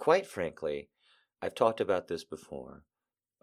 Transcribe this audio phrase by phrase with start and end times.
[0.00, 0.88] quite frankly,
[1.42, 2.84] I've talked about this before.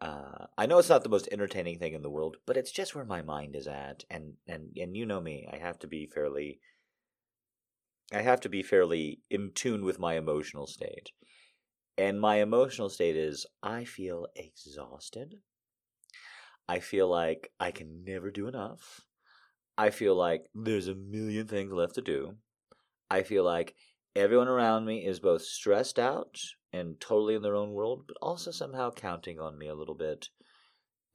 [0.02, 2.96] Uh, I know it's not the most entertaining thing in the world, but it's just
[2.96, 6.08] where my mind is at, and and and you know me, I have to be
[6.08, 6.60] fairly.
[8.12, 11.12] I have to be fairly in tune with my emotional state,
[11.96, 15.36] and my emotional state is I feel exhausted.
[16.68, 19.02] I feel like I can never do enough.
[19.78, 22.38] I feel like there's a million things left to do.
[23.12, 23.76] I feel like
[24.16, 26.40] everyone around me is both stressed out
[26.74, 30.30] and totally in their own world, but also somehow counting on me a little bit.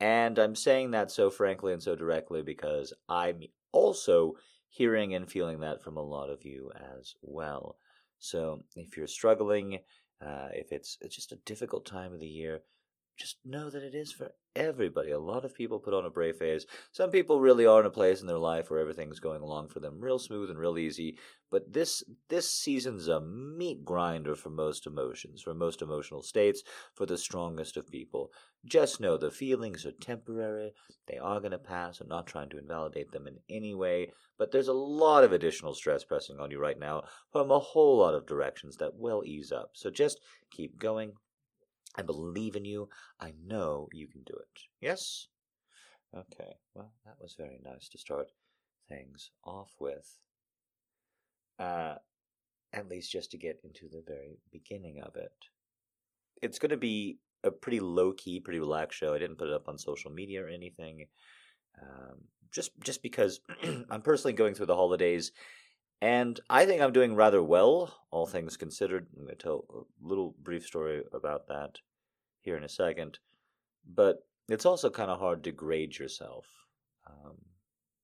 [0.00, 4.34] And I'm saying that so frankly and so directly because I'm also
[4.68, 7.76] hearing and feeling that from a lot of you as well.
[8.18, 9.80] So if you're struggling,
[10.20, 12.62] uh, if it's, it's just a difficult time of the year,
[13.18, 15.10] just know that it is for everybody.
[15.10, 16.66] A lot of people put on a brave face.
[16.90, 19.80] Some people really are in a place in their life where everything's going along for
[19.80, 21.16] them real smooth and real easy.
[21.50, 26.62] But this this season's a meat grinder for most emotions, for most emotional states,
[26.94, 28.32] for the strongest of people.
[28.64, 30.72] Just know the feelings are temporary.
[31.06, 32.00] They are going to pass.
[32.00, 34.12] I'm not trying to invalidate them in any way.
[34.38, 37.98] But there's a lot of additional stress pressing on you right now from a whole
[37.98, 39.70] lot of directions that will ease up.
[39.74, 41.12] So just keep going,
[41.94, 42.88] I believe in you.
[43.20, 44.60] I know you can do it.
[44.80, 45.28] Yes?
[46.14, 48.28] Okay, well, that was very nice to start
[48.88, 50.18] things off with.
[51.58, 51.94] Uh,
[52.72, 55.32] at least just to get into the very beginning of it.
[56.40, 59.14] It's going to be a pretty low key, pretty relaxed show.
[59.14, 61.06] I didn't put it up on social media or anything.
[61.80, 62.18] Um,
[62.52, 63.40] just just because
[63.90, 65.32] I'm personally going through the holidays
[66.02, 69.06] and I think I'm doing rather well, all things considered.
[69.16, 71.78] I'm going to tell a little brief story about that
[72.40, 73.20] here in a second.
[73.88, 76.46] But it's also kind of hard to grade yourself
[77.06, 77.36] um,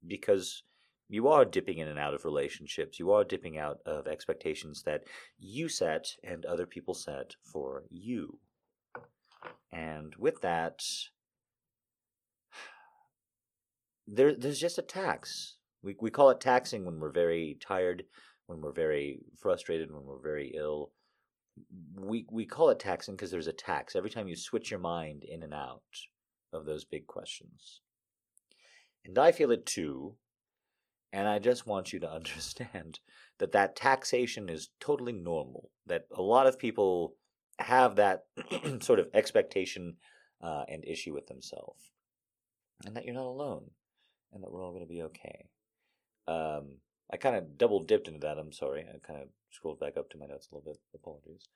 [0.07, 0.63] because
[1.09, 3.01] you are dipping in and out of relationships.
[3.01, 5.03] You are dipping out of expectations that
[5.41, 8.39] you set and other people set for you.
[9.73, 10.85] And with that,
[14.07, 18.05] there, there's just a tax we, we call it taxing when we're very tired,
[18.47, 20.91] when we're very frustrated, when we're very ill.
[21.97, 25.25] We, we call it taxing because there's a tax every time you switch your mind
[25.25, 25.83] in and out
[26.53, 27.81] of those big questions.
[29.05, 30.15] And I feel it too.
[31.13, 33.01] And I just want you to understand
[33.39, 35.71] that that taxation is totally normal.
[35.87, 37.15] That a lot of people
[37.59, 38.25] have that
[38.81, 39.97] sort of expectation
[40.43, 41.93] uh, and issue with themselves.
[42.85, 43.71] And that you're not alone.
[44.33, 45.47] And that we're all going to be okay.
[46.29, 46.77] Um,
[47.11, 48.39] I kind of double dipped into that.
[48.39, 48.83] I'm sorry.
[48.83, 50.79] I kind of scrolled back up to my notes a little bit.
[50.95, 51.49] Apologies.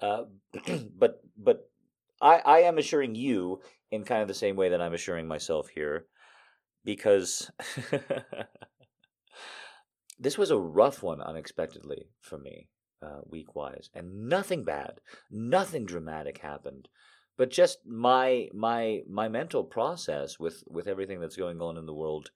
[0.00, 0.24] Uh,
[0.98, 1.70] but but
[2.20, 5.68] I I am assuring you in kind of the same way that I'm assuring myself
[5.68, 6.06] here,
[6.84, 7.50] because
[10.18, 12.68] this was a rough one unexpectedly for me,
[13.02, 16.88] uh, week wise, and nothing bad, nothing dramatic happened,
[17.36, 21.94] but just my my my mental process with with everything that's going on in the
[21.94, 22.30] world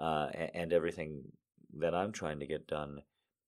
[0.00, 1.24] uh, and everything
[1.78, 3.02] that I'm trying to get done,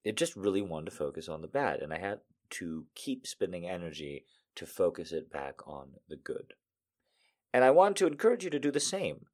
[0.04, 1.80] it just really wanted to focus on the bad.
[1.80, 2.20] And I had
[2.50, 4.26] to keep spending energy
[4.56, 6.52] to focus it back on the good.
[7.54, 9.26] And I want to encourage you to do the same.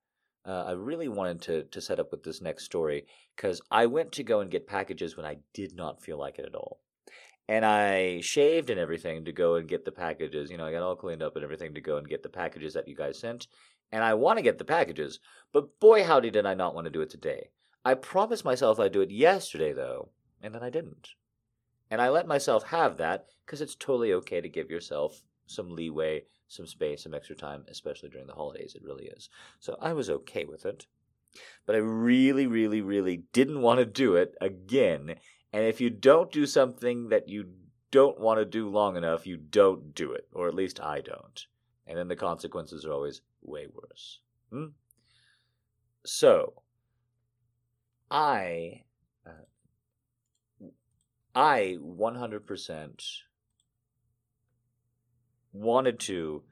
[0.46, 3.06] Uh, I really wanted to, to set up with this next story
[3.36, 6.46] because I went to go and get packages when I did not feel like it
[6.46, 6.80] at all.
[7.48, 10.50] And I shaved and everything to go and get the packages.
[10.50, 12.74] You know, I got all cleaned up and everything to go and get the packages
[12.74, 13.48] that you guys sent
[13.90, 15.20] and I want to get the packages,
[15.52, 17.50] but boy, howdy, did I not want to do it today.
[17.84, 20.10] I promised myself I'd do it yesterday, though,
[20.42, 21.10] and then I didn't.
[21.90, 26.24] And I let myself have that because it's totally okay to give yourself some leeway,
[26.48, 28.74] some space, some extra time, especially during the holidays.
[28.74, 29.30] It really is.
[29.58, 30.86] So I was okay with it.
[31.66, 35.16] But I really, really, really didn't want to do it again.
[35.52, 37.50] And if you don't do something that you
[37.90, 40.26] don't want to do long enough, you don't do it.
[40.32, 41.46] Or at least I don't.
[41.86, 44.20] And then the consequences are always way worse.
[44.50, 44.66] Hmm?
[46.04, 46.62] So,
[48.10, 48.82] I,
[49.26, 50.66] uh,
[51.34, 53.02] I 100%
[55.52, 56.42] wanted to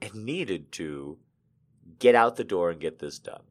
[0.00, 1.18] and needed to
[1.98, 3.42] get out the door and get this done.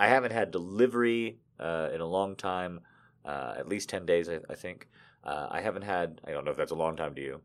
[0.00, 2.80] I haven't had delivery uh, in a long time,
[3.24, 4.88] uh, at least 10 days, I, I think.
[5.22, 7.40] Uh, I haven't had, I don't know if that's a long time to you.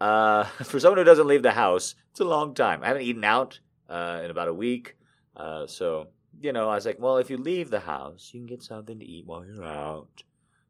[0.00, 2.82] Uh, for someone who doesn't leave the house, it's a long time.
[2.82, 4.96] I haven't eaten out uh, in about a week.
[5.36, 6.08] Uh, so,
[6.40, 8.98] you know, I was like, well, if you leave the house, you can get something
[8.98, 10.22] to eat while you're out.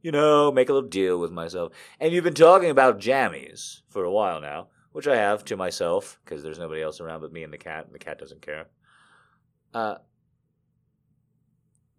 [0.03, 1.73] You know, make a little deal with myself.
[1.99, 6.19] And you've been talking about jammies for a while now, which I have to myself
[6.25, 8.67] because there's nobody else around but me and the cat, and the cat doesn't care.
[9.75, 9.97] Uh,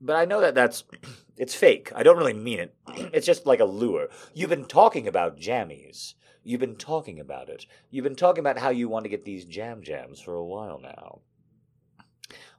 [0.02, 0.84] but I know that that's
[1.38, 1.92] it's fake.
[1.96, 2.76] I don't really mean it.
[3.14, 4.08] It's just like a lure.
[4.34, 6.16] You've been talking about jammies.
[6.44, 7.66] You've been talking about it.
[7.90, 10.80] You've been talking about how you want to get these jam jams for a while
[10.80, 11.20] now.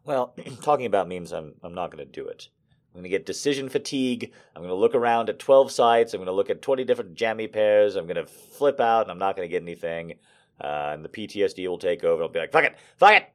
[0.05, 2.49] Well, talking about means I'm I'm not going to do it.
[2.93, 4.33] I'm going to get decision fatigue.
[4.55, 6.13] I'm going to look around at 12 sites.
[6.13, 7.97] I'm going to look at 20 different jammy pairs.
[7.97, 10.15] I'm going to flip out and I'm not going to get anything.
[10.61, 12.23] Uh, and the PTSD will take over.
[12.23, 13.33] I'll be like, fuck it, fuck it.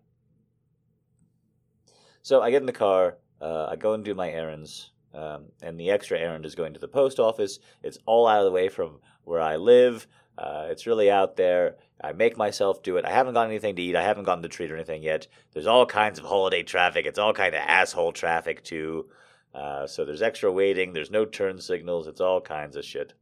[2.21, 3.17] So I get in the car.
[3.41, 4.91] Uh, I go and do my errands.
[5.11, 7.57] Um, and the extra errand is going to the post office.
[7.81, 10.07] It's all out of the way from where I live.
[10.37, 11.77] Uh, it's really out there.
[11.99, 13.05] I make myself do it.
[13.05, 13.95] I haven't gotten anything to eat.
[13.95, 15.27] I haven't gotten the treat or anything yet.
[15.53, 17.05] There's all kinds of holiday traffic.
[17.05, 19.09] It's all kind of asshole traffic too.
[19.53, 20.93] Uh, so there's extra waiting.
[20.93, 22.05] There's no turn signals.
[22.05, 23.13] It's all kinds of shit.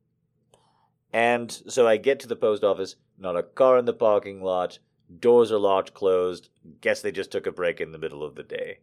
[1.14, 2.98] And so I get to the post office.
[3.18, 4.80] Not a car in the parking lot.
[5.20, 6.50] Doors are locked, closed.
[6.82, 8.80] Guess they just took a break in the middle of the day.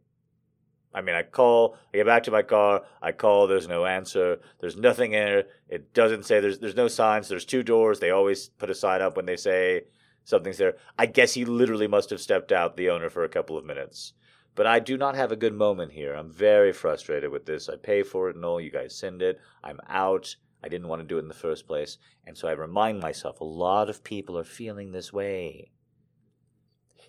[0.95, 4.41] I mean, I call, I get back to my car, I call, there's no answer,
[4.61, 5.51] there's nothing in it.
[5.69, 7.29] It doesn't say there's there's no signs.
[7.29, 7.99] There's two doors.
[7.99, 9.85] They always put a sign up when they say
[10.25, 10.77] something's there.
[10.99, 14.13] I guess he literally must have stepped out, the owner, for a couple of minutes.
[14.55, 16.15] But I do not have a good moment here.
[16.15, 17.71] I'm very frustrated with this.
[17.71, 18.61] I pay for it and all.
[18.61, 19.41] You guys send it.
[19.65, 20.37] I'm out.
[20.63, 21.97] I didn't want to do it in the first place.
[22.27, 25.73] And so I remind myself a lot of people are feeling this way.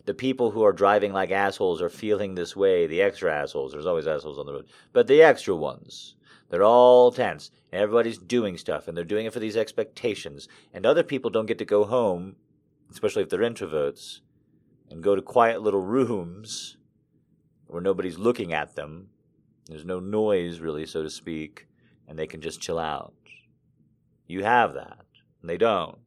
[0.06, 2.88] The people who are driving like assholes are feeling this way.
[2.88, 3.72] The extra assholes.
[3.72, 4.68] There's always assholes on the road.
[4.92, 6.16] But the extra ones.
[6.50, 7.52] They're all tense.
[7.72, 8.88] And everybody's doing stuff.
[8.88, 10.48] And they're doing it for these expectations.
[10.74, 12.36] And other people don't get to go home,
[12.92, 14.20] especially if they're introverts,
[14.90, 16.78] and go to quiet little rooms
[17.68, 19.08] where nobody's looking at them.
[19.68, 21.68] There's no noise, really, so to speak,
[22.08, 23.14] and they can just chill out.
[24.28, 25.06] You have that,
[25.42, 25.98] and they don't.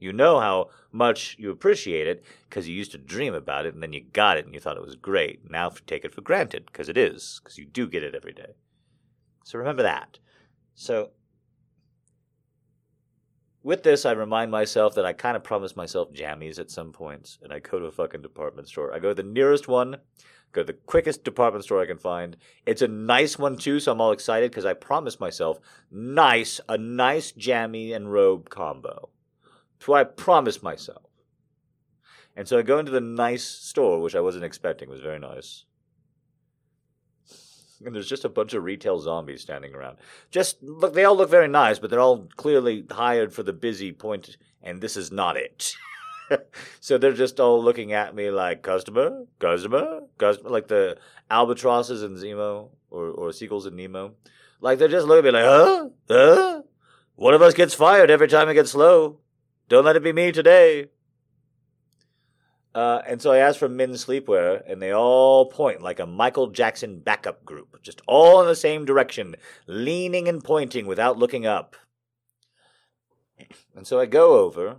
[0.00, 3.82] You know how much you appreciate it because you used to dream about it and
[3.82, 5.48] then you got it and you thought it was great.
[5.48, 8.54] Now take it for granted because it is, because you do get it every day.
[9.44, 10.18] So remember that.
[10.74, 11.10] So
[13.62, 17.38] with this, I remind myself that I kind of promised myself jammies at some points,
[17.42, 18.94] and I go to a fucking department store.
[18.94, 19.98] I go to the nearest one
[20.52, 22.36] Go to the quickest department store I can find.
[22.66, 25.60] It's a nice one too, so I'm all excited because I promised myself
[25.92, 29.10] nice, a nice jammy and robe combo.
[29.86, 31.02] What I promised myself.
[32.36, 34.88] And so I go into the nice store, which I wasn't expecting.
[34.88, 35.64] It was very nice.
[37.84, 39.96] And there's just a bunch of retail zombies standing around.
[40.30, 43.90] Just look, they all look very nice, but they're all clearly hired for the busy
[43.90, 45.74] point, and this is not it.
[46.80, 50.98] so they're just all looking at me like customer, customer, customer, like the
[51.30, 54.14] albatrosses in Zemo or or seagulls in Nemo.
[54.60, 56.62] Like they're just looking at me like, huh, huh.
[57.16, 59.20] One of us gets fired every time it gets slow.
[59.70, 60.88] Don't let it be me today.
[62.74, 66.48] Uh, and so I asked for men's sleepwear, and they all point like a Michael
[66.48, 69.36] Jackson backup group, just all in the same direction,
[69.68, 71.76] leaning and pointing without looking up.
[73.74, 74.78] And so I go over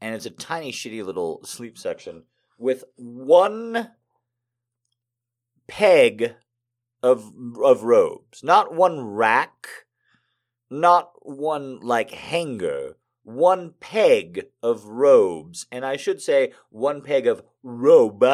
[0.00, 2.24] and it's a tiny, shitty little sleep section
[2.58, 3.90] with one
[5.66, 6.34] peg
[7.02, 7.32] of
[7.62, 9.66] of robes, not one rack,
[10.70, 17.42] not one like hanger, one peg of robes, and I should say one peg of
[17.62, 18.24] robe,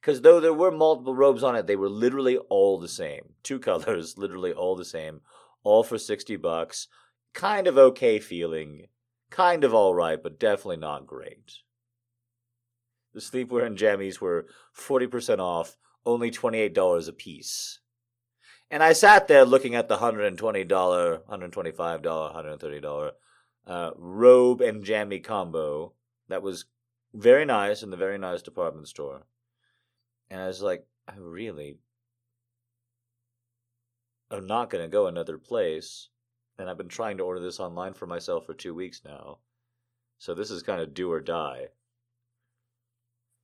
[0.00, 3.58] because though there were multiple robes on it, they were literally all the same, two
[3.58, 5.20] colors, literally all the same,
[5.62, 6.88] all for sixty bucks.
[7.34, 8.86] Kind of okay feeling
[9.30, 11.58] kind of all right, but definitely not great.
[13.14, 14.46] The sleepwear and jammies were
[14.76, 17.80] 40% off, only $28 a piece.
[18.70, 21.22] And I sat there looking at the $120, $125,
[22.02, 23.10] $130
[23.66, 25.92] uh, robe and jammy combo
[26.28, 26.64] that was
[27.14, 29.22] very nice in the very nice department store.
[30.30, 31.76] And I was like, I really
[34.30, 36.08] am not going to go another place
[36.58, 39.38] and I've been trying to order this online for myself for two weeks now.
[40.18, 41.68] So this is kind of do or die.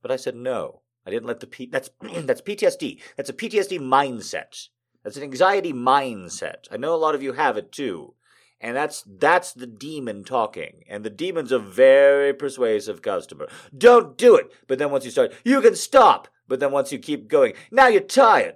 [0.01, 0.81] But I said no.
[1.05, 1.67] I didn't let the P.
[1.67, 2.99] That's that's PTSD.
[3.15, 4.67] That's a PTSD mindset.
[5.05, 6.65] That's an anxiety mindset.
[6.71, 8.15] I know a lot of you have it too.
[8.59, 10.83] And that's that's the demon talking.
[10.89, 13.47] And the demon's a very persuasive customer.
[13.77, 14.51] Don't do it.
[14.67, 16.27] But then once you start, you can stop.
[16.47, 18.55] But then once you keep going, now you're tired.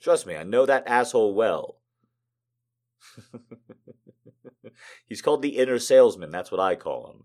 [0.00, 1.76] Trust me, I know that asshole well.
[5.06, 6.32] he's called the inner salesman.
[6.32, 7.24] That's what I call him.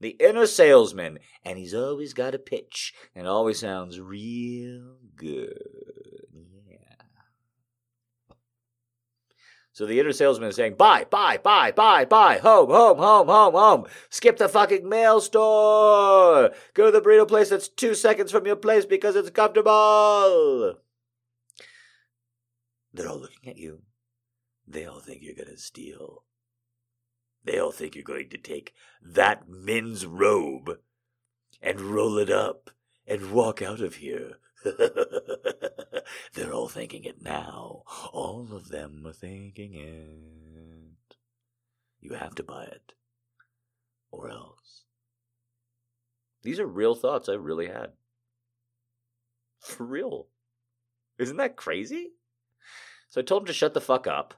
[0.00, 1.18] The inner salesman.
[1.46, 5.97] And he's always got a pitch and always sounds real good.
[9.78, 13.54] So the inner salesman is saying, buy, buy, buy, buy, buy, home, home, home, home,
[13.54, 13.84] home.
[14.10, 16.50] Skip the fucking mail store.
[16.74, 20.80] Go to the burrito place that's two seconds from your place because it's comfortable.
[22.92, 23.82] They're all looking at you.
[24.66, 26.24] They all think you're going to steal.
[27.44, 30.80] They all think you're going to take that men's robe
[31.62, 32.70] and roll it up
[33.06, 34.38] and walk out of here.
[36.34, 37.82] They're all thinking it now.
[38.12, 41.16] All of them are thinking it.
[42.00, 42.92] You have to buy it.
[44.10, 44.84] Or else.
[46.42, 47.92] These are real thoughts I really had.
[49.60, 50.28] For real.
[51.18, 52.12] Isn't that crazy?
[53.08, 54.34] So I told him to shut the fuck up,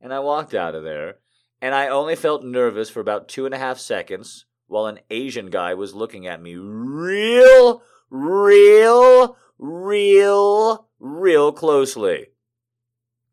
[0.00, 1.16] and I walked out of there,
[1.60, 5.50] and I only felt nervous for about two and a half seconds while an Asian
[5.50, 7.82] guy was looking at me real,
[8.14, 12.28] real, real, real closely.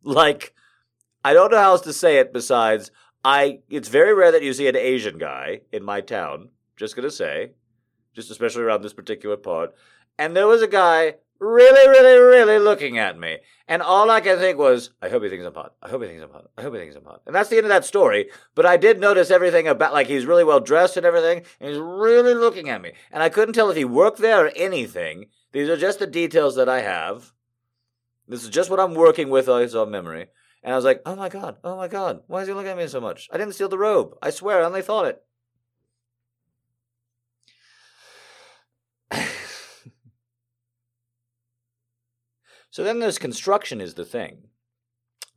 [0.04, 0.56] Like,
[1.24, 2.90] I don't know how else to say it besides,
[3.24, 7.12] I, it's very rare that you see an Asian guy in my town, just gonna
[7.12, 7.52] say,
[8.16, 9.76] just especially around this particular part.
[10.18, 13.40] And there was a guy really, really, really looking at me.
[13.68, 15.74] And all I could think was, I hope he thinks I'm hot.
[15.82, 16.52] I hope he thinks I'm hot.
[16.58, 17.24] I hope he thinks I'm hot.
[17.26, 18.30] And that's the end of that story.
[18.54, 21.80] But I did notice everything about, like, he's really well dressed and everything, and he's
[21.80, 22.94] really looking at me.
[23.12, 25.26] And I couldn't tell if he worked there or anything.
[25.52, 27.34] These are just the details that I have.
[28.28, 30.28] This is just what I'm working with as on memory.
[30.64, 32.78] And I was like, oh my god, oh my god, why is he looking at
[32.78, 33.28] me so much?
[33.32, 34.16] I didn't steal the robe.
[34.22, 35.24] I swear, I only thought it.
[42.72, 44.48] So then there's construction is the thing.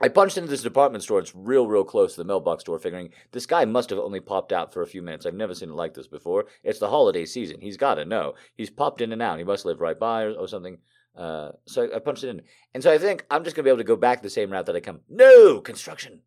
[0.01, 1.19] I punched into this department store.
[1.19, 4.53] It's real, real close to the mailbox store, figuring this guy must have only popped
[4.53, 5.25] out for a few minutes.
[5.25, 6.47] I've never seen it like this before.
[6.63, 7.61] It's the holiday season.
[7.61, 8.35] He's got to know.
[8.57, 9.39] He's popped in and out.
[9.39, 10.79] He must live right by or, or something.
[11.17, 12.43] Uh, so I, I punched it in.
[12.73, 14.51] And so I think I'm just going to be able to go back the same
[14.51, 15.01] route that I come.
[15.09, 15.61] No!
[15.61, 16.21] Construction!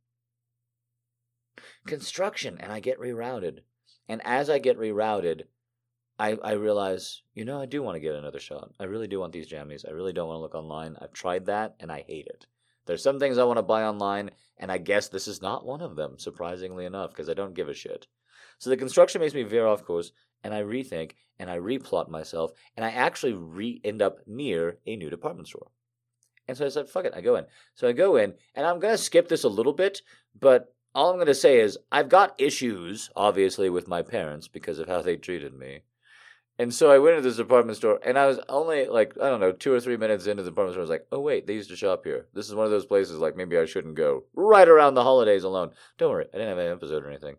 [1.85, 2.57] Construction!
[2.59, 3.59] And I get rerouted.
[4.09, 5.43] And as I get rerouted,
[6.19, 8.71] I, I realize, you know, I do want to get another shot.
[8.79, 9.87] I really do want these jammies.
[9.87, 10.95] I really don't want to look online.
[10.99, 12.47] I've tried that and I hate it.
[12.87, 15.81] There's some things I want to buy online, and I guess this is not one
[15.81, 18.07] of them, surprisingly enough, because I don't give a shit.
[18.59, 22.51] So the construction makes me veer off course, and I rethink and I replot myself,
[22.75, 25.67] and I actually re end up near a new department store.
[26.47, 27.45] And so I said, fuck it, I go in.
[27.75, 30.01] So I go in, and I'm going to skip this a little bit,
[30.39, 34.79] but all I'm going to say is I've got issues, obviously, with my parents because
[34.79, 35.81] of how they treated me.
[36.59, 39.39] And so I went into this department store, and I was only like I don't
[39.39, 40.81] know two or three minutes into the department store.
[40.81, 42.25] I was like, "Oh wait, they used to shop here.
[42.33, 45.43] This is one of those places like maybe I shouldn't go right around the holidays
[45.43, 47.35] alone." Don't worry, I didn't have an episode or anything,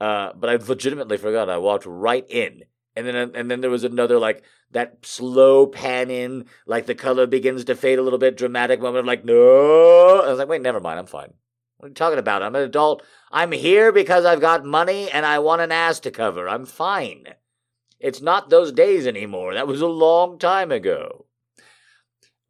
[0.00, 1.48] uh, but I legitimately forgot.
[1.48, 2.64] I walked right in,
[2.96, 4.42] and then and then there was another like
[4.72, 9.00] that slow pan in, like the color begins to fade a little bit, dramatic moment
[9.00, 10.22] of like no.
[10.24, 11.34] I was like, "Wait, never mind, I'm fine."
[11.76, 12.42] What are you talking about?
[12.42, 13.04] I'm an adult.
[13.30, 16.48] I'm here because I've got money and I want an ass to cover.
[16.48, 17.34] I'm fine.
[17.98, 19.54] It's not those days anymore.
[19.54, 21.26] That was a long time ago.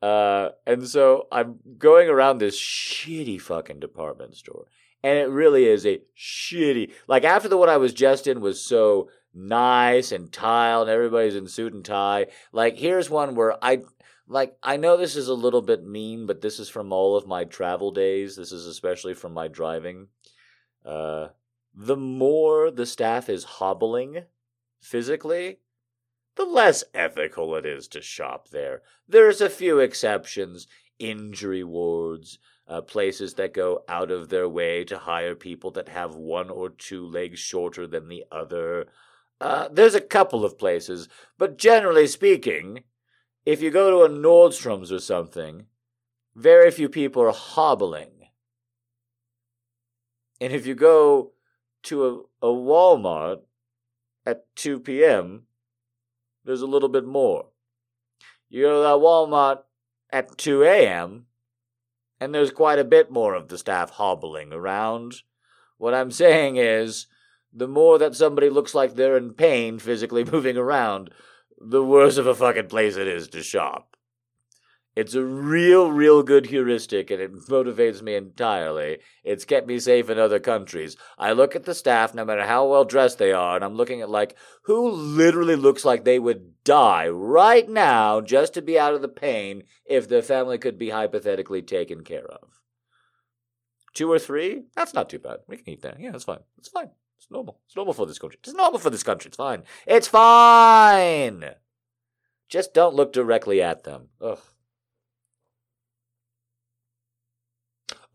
[0.03, 4.67] Uh, and so I'm going around this shitty fucking department store.
[5.03, 6.93] And it really is a shitty.
[7.07, 11.37] Like after the one I was just in was so nice and tiled and everybody's
[11.37, 12.27] in suit and tie.
[12.53, 13.83] Like here's one where I
[14.27, 17.27] like I know this is a little bit mean, but this is from all of
[17.27, 18.37] my travel days.
[18.37, 20.09] This is especially from my driving.
[20.85, 21.29] Uh,
[21.75, 24.23] the more the staff is hobbling,
[24.81, 25.59] physically,
[26.37, 28.83] the less ethical it is to shop there.
[29.09, 30.67] There's a few exceptions
[30.99, 36.15] injury wards, uh, places that go out of their way to hire people that have
[36.15, 38.87] one or two legs shorter than the other.
[39.41, 42.83] Uh, there's a couple of places, but generally speaking,
[43.45, 45.67] if you go to a Nordstrom's or something,
[46.35, 48.11] very few people are hobbling.
[50.41, 51.33] And if you go
[51.85, 53.41] to a, a Walmart,
[54.27, 55.45] at 2 p.m.,
[56.45, 57.47] there's a little bit more.
[58.49, 59.61] You go to that Walmart
[60.11, 61.27] at 2 a.m.,
[62.21, 65.23] and there's quite a bit more of the staff hobbling around.
[65.79, 67.07] What I'm saying is,
[67.53, 71.11] the more that somebody looks like they're in pain physically moving around,
[71.59, 73.96] the worse of a fucking place it is to shop.
[74.97, 79.01] It's a real, real good heuristic, and it motivates me entirely.
[79.23, 80.97] It's kept me safe in other countries.
[81.19, 84.01] I look at the staff, no matter how well dressed they are, and I'm looking
[84.01, 88.95] at, like, who literally looks like they would die right now just to be out
[88.95, 92.63] of the pain if their family could be hypothetically taken care of.
[93.93, 94.65] Two or three?
[94.75, 95.41] That's not too bad.
[95.47, 96.01] We can eat that.
[96.01, 96.41] Yeah, that's fine.
[96.57, 96.89] It's fine.
[97.19, 97.61] It's normal.
[97.67, 98.39] It's normal for this country.
[98.43, 99.29] It's normal for this country.
[99.29, 99.65] It's fine.
[99.87, 101.51] It's fine!
[102.49, 104.09] Just don't look directly at them.
[104.23, 104.39] Ugh.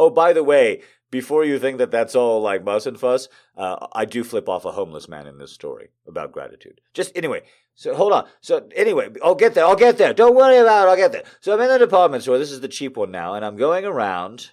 [0.02, 0.82] Oh, by the way,
[1.12, 4.66] before you think that that's all like muss and fuss, uh, I do flip off
[4.66, 6.82] a homeless man in this story about gratitude.
[6.96, 7.44] Just anyway,
[7.76, 8.26] so hold on.
[8.40, 9.64] So anyway, I'll get there.
[9.64, 10.12] I'll get there.
[10.12, 10.90] Don't worry about it.
[10.90, 11.24] I'll get there.
[11.40, 12.40] So I'm in the department store.
[12.40, 14.50] This is the cheap one now, and I'm going around,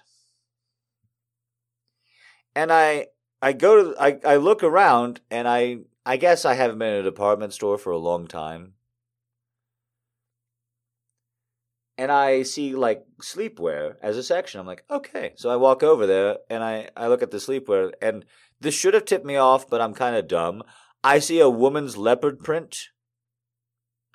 [2.55, 3.07] and I
[3.41, 6.99] I go to I I look around, and I I guess I haven't been in
[6.99, 8.73] a department store for a long time.
[11.99, 14.61] And I see like sleepwear as a section.
[14.61, 15.33] I'm like, okay.
[15.35, 18.23] So I walk over there and I, I look at the sleepwear, and
[18.61, 20.63] this should have tipped me off, but I'm kind of dumb.
[21.03, 22.87] I see a woman's leopard print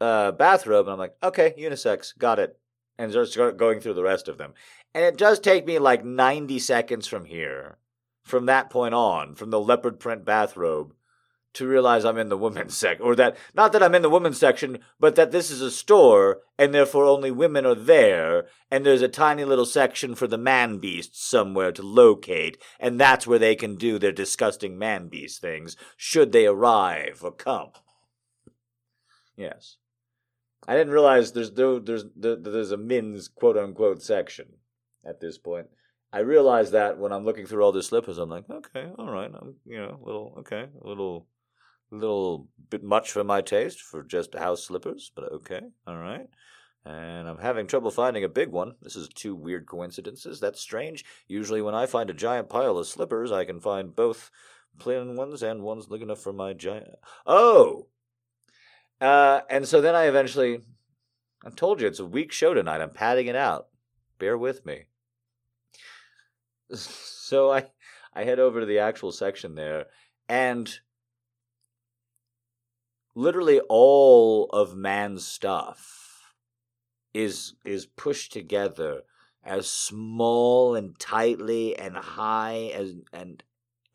[0.00, 2.58] uh, bathrobe, and I'm like, okay, unisex, got it.
[2.98, 4.54] And start going through the rest of them.
[4.94, 7.76] And it does take me like 90 seconds from here,
[8.22, 10.94] from that point on, from the leopard print bathrobe
[11.54, 14.38] to realize I'm in the women's section, or that not that I'm in the women's
[14.38, 19.02] section, but that this is a store and therefore only women are there, and there's
[19.02, 23.54] a tiny little section for the man beasts somewhere to locate, and that's where they
[23.54, 27.70] can do their disgusting man beast things should they arrive or come.
[29.36, 29.76] Yes,
[30.66, 34.46] I didn't realize there's there's there's a men's quote unquote section
[35.04, 35.66] at this point.
[36.12, 39.30] I realize that when I'm looking through all the slippers, I'm like, okay, all right,
[39.34, 41.26] I'm you know, a little okay, a little
[41.90, 46.28] little bit much for my taste for just house slippers, but okay, all right.
[46.84, 48.74] And I'm having trouble finding a big one.
[48.82, 50.38] This is two weird coincidences.
[50.38, 51.04] That's strange.
[51.26, 54.30] Usually, when I find a giant pile of slippers, I can find both
[54.78, 56.96] plain ones and ones big enough for my giant.
[57.26, 57.86] Oh!
[59.00, 60.60] Uh, and so then I eventually.
[61.44, 62.80] I told you it's a weak show tonight.
[62.80, 63.68] I'm padding it out.
[64.18, 64.84] Bear with me.
[67.24, 67.70] So I,
[68.12, 69.86] I head over to the actual section there,
[70.28, 70.70] and
[73.14, 76.34] literally all of man's stuff
[77.12, 79.02] is is pushed together
[79.44, 83.42] as small and tightly and high as and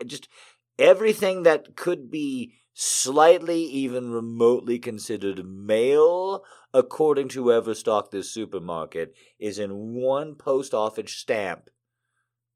[0.05, 0.29] just
[0.77, 9.13] everything that could be slightly even remotely considered male according to whoever stocked this supermarket
[9.37, 11.69] is in one post office stamp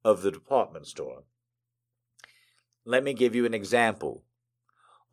[0.05, 1.23] of the department store.
[2.85, 4.23] Let me give you an example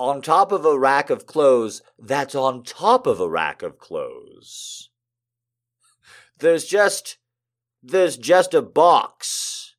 [0.00, 4.88] on top of a rack of clothes that's on top of a rack of clothes.
[6.38, 7.18] There's just
[7.82, 9.74] there's just a box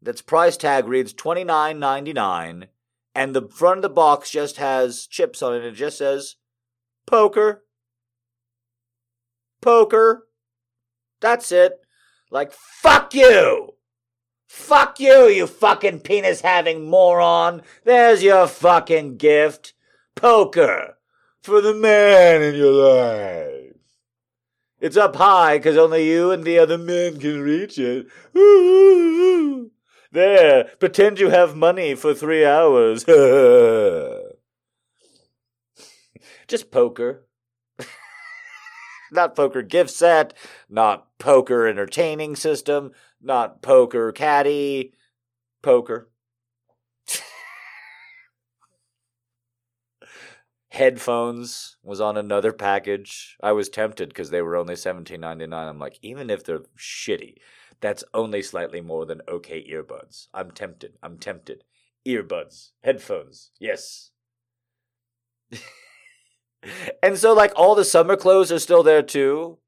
[0.00, 2.68] that's price tag reads twenty nine ninety nine,
[3.14, 5.62] and the front of the box just has chips on it.
[5.62, 6.36] It just says
[7.06, 7.64] poker,
[9.60, 10.26] poker.
[11.20, 11.80] That's it.
[12.30, 13.74] Like fuck you.
[14.50, 17.62] Fuck you, you fucking penis having moron.
[17.84, 19.74] There's your fucking gift.
[20.16, 20.98] Poker.
[21.40, 23.76] For the man in your life.
[24.80, 28.08] It's up high because only you and the other men can reach it.
[30.12, 33.04] There, pretend you have money for three hours.
[36.48, 37.28] Just poker.
[39.12, 40.34] not poker gift set,
[40.68, 42.90] not poker entertaining system,
[43.22, 44.92] not poker caddy,
[45.62, 46.10] poker.
[50.70, 53.36] Headphones was on another package.
[53.42, 55.68] I was tempted because they were only seventeen ninety nine.
[55.68, 57.34] I'm like, even if they're shitty,
[57.80, 60.28] that's only slightly more than okay earbuds.
[60.32, 60.94] I'm tempted.
[61.02, 61.64] I'm tempted.
[62.06, 64.10] Earbuds, headphones, yes.
[67.02, 69.58] and so, like, all the summer clothes are still there too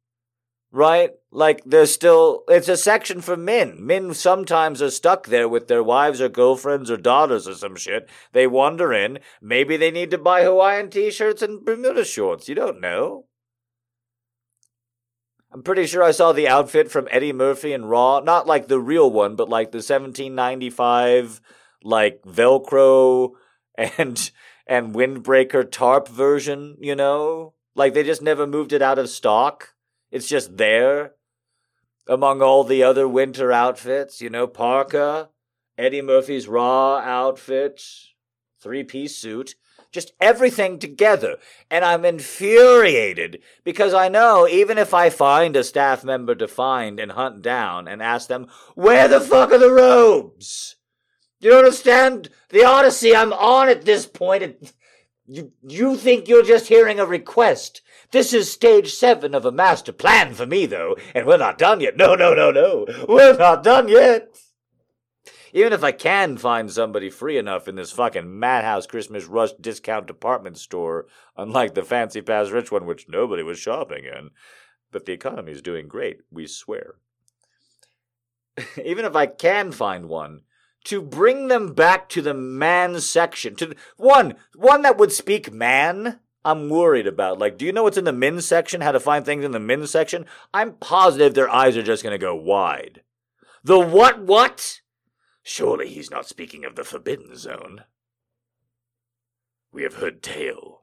[0.72, 1.10] right?
[1.30, 3.76] Like there's still it's a section for men.
[3.78, 8.08] Men sometimes are stuck there with their wives or girlfriends or daughters or some shit.
[8.32, 9.20] They wander in.
[9.40, 12.48] Maybe they need to buy Hawaiian t-shirts and Bermuda shorts.
[12.48, 13.26] You don't know.
[15.52, 18.80] I'm pretty sure I saw the outfit from Eddie Murphy and Raw, not like the
[18.80, 21.42] real one, but like the 1795
[21.84, 23.32] like Velcro
[23.76, 24.30] and
[24.66, 27.54] and windbreaker tarp version, you know?
[27.74, 29.71] Like they just never moved it out of stock.
[30.12, 31.14] It's just there
[32.06, 35.30] among all the other winter outfits, you know, parka,
[35.78, 37.82] Eddie Murphy's Raw outfit,
[38.60, 39.54] three piece suit,
[39.90, 41.38] just everything together.
[41.70, 47.00] And I'm infuriated because I know even if I find a staff member to find
[47.00, 50.76] and hunt down and ask them, where the fuck are the robes?
[51.40, 54.72] You understand the odyssey I'm on at this point?
[55.26, 57.80] You, you think you're just hearing a request.
[58.12, 61.80] This is stage seven of a master plan for me, though, and we're not done
[61.80, 61.96] yet.
[61.96, 62.86] No, no, no, no.
[63.08, 64.38] We're not done yet.
[65.54, 70.06] Even if I can find somebody free enough in this fucking madhouse Christmas rush discount
[70.06, 74.30] department store, unlike the fancy past rich one which nobody was shopping in.
[74.90, 76.96] But the economy is doing great, we swear.
[78.84, 80.42] even if I can find one,
[80.84, 83.54] to bring them back to the man section.
[83.56, 86.20] To one, one that would speak man.
[86.44, 87.38] I'm worried about.
[87.38, 88.80] Like, do you know what's in the men's section?
[88.80, 90.26] How to find things in the men's section?
[90.52, 93.02] I'm positive their eyes are just gonna go wide.
[93.62, 94.80] The what what?
[95.42, 97.84] Surely he's not speaking of the forbidden zone.
[99.72, 100.82] We have heard tale,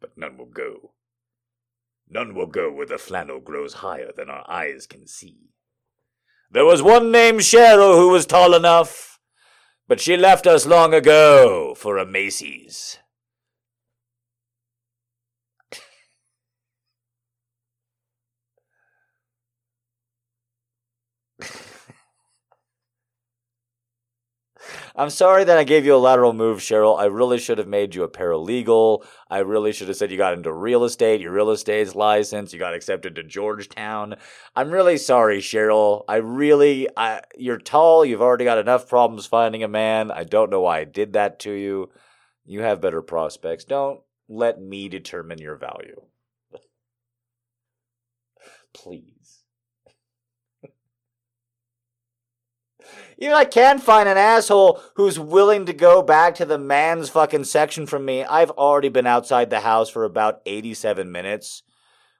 [0.00, 0.92] but none will go.
[2.10, 5.50] None will go where the flannel grows higher than our eyes can see.
[6.50, 9.20] There was one named Cheryl who was tall enough,
[9.86, 12.98] but she left us long ago for a Macy's.
[24.98, 26.98] I'm sorry that I gave you a lateral move, Cheryl.
[26.98, 29.04] I really should have made you a paralegal.
[29.30, 32.58] I really should have said you got into real estate, your real estate's license, you
[32.58, 34.16] got accepted to Georgetown.
[34.56, 36.02] I'm really sorry, Cheryl.
[36.08, 38.04] I really, I, you're tall.
[38.04, 40.10] You've already got enough problems finding a man.
[40.10, 41.90] I don't know why I did that to you.
[42.44, 43.64] You have better prospects.
[43.64, 46.00] Don't let me determine your value.
[48.74, 49.17] Please.
[53.18, 57.44] Even I can find an asshole who's willing to go back to the man's fucking
[57.44, 58.24] section from me.
[58.24, 61.64] I've already been outside the house for about 87 minutes,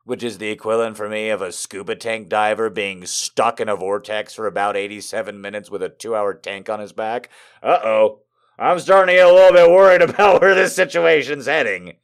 [0.04, 3.76] which is the equivalent for me of a scuba tank diver being stuck in a
[3.76, 7.31] vortex for about 87 minutes with a two hour tank on his back.
[7.62, 8.20] Uh oh.
[8.59, 11.96] I'm starting to get a little bit worried about where this situation's heading.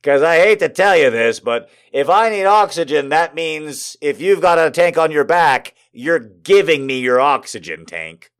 [0.00, 4.20] Because I hate to tell you this, but if I need oxygen, that means if
[4.20, 8.30] you've got a tank on your back, you're giving me your oxygen tank.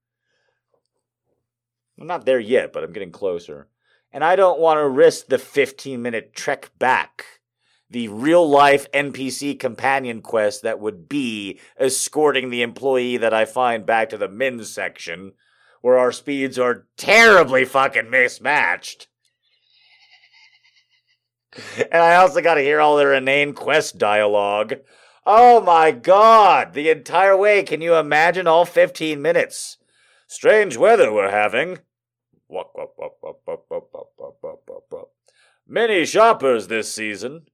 [2.00, 3.68] I'm not there yet, but I'm getting closer.
[4.12, 7.24] And I don't want to risk the 15 minute trek back.
[7.90, 13.84] The real life NPC companion quest that would be escorting the employee that I find
[13.84, 15.32] back to the men's section,
[15.80, 19.07] where our speeds are terribly fucking mismatched.
[21.76, 24.74] And I also got to hear all their inane quest dialogue.
[25.26, 26.72] Oh my god!
[26.72, 29.76] The entire way, can you imagine all 15 minutes?
[30.26, 31.78] Strange weather we're having.
[35.66, 37.46] Many shoppers this season.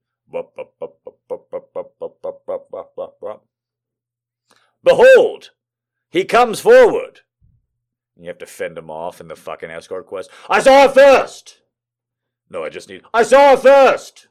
[4.84, 5.50] Behold,
[6.10, 7.20] he comes forward.
[8.16, 10.30] You have to fend him off in the fucking escort quest.
[10.48, 11.60] I saw it first.
[12.54, 13.02] No, I just need.
[13.12, 14.28] I saw it first.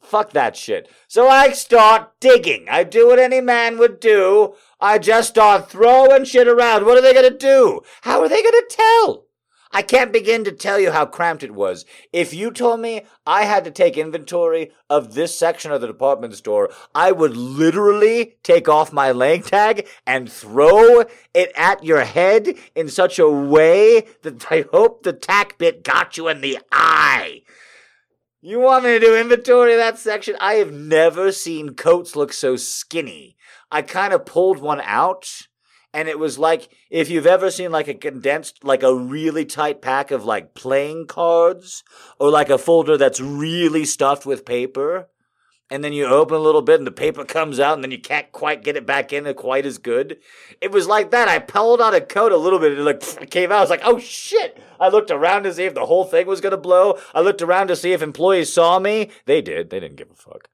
[0.00, 0.90] Fuck that shit.
[1.08, 2.68] So I start digging.
[2.70, 4.54] I do what any man would do.
[4.80, 6.86] I just start throwing shit around.
[6.86, 7.82] What are they gonna do?
[8.00, 9.26] How are they gonna tell?
[9.72, 11.86] I can't begin to tell you how cramped it was.
[12.12, 16.34] If you told me I had to take inventory of this section of the department
[16.34, 21.04] store, I would literally take off my leg tag and throw
[21.34, 26.18] it at your head in such a way that I hope the tack bit got
[26.18, 27.42] you in the eye.
[28.42, 30.36] You want me to do inventory of that section?
[30.40, 33.36] I have never seen coats look so skinny.
[33.70, 35.46] I kind of pulled one out,
[35.92, 39.82] and it was like if you've ever seen like a condensed, like a really tight
[39.82, 41.84] pack of like playing cards,
[42.18, 45.08] or like a folder that's really stuffed with paper
[45.72, 47.98] and then you open a little bit and the paper comes out and then you
[47.98, 50.18] can't quite get it back in quite as good.
[50.60, 51.28] It was like that.
[51.28, 53.00] I pulled out a coat a little bit and it like
[53.30, 53.56] came out.
[53.56, 54.62] I was like, oh shit.
[54.78, 56.98] I looked around to see if the whole thing was going to blow.
[57.14, 59.10] I looked around to see if employees saw me.
[59.24, 59.70] They did.
[59.70, 60.50] They didn't give a fuck.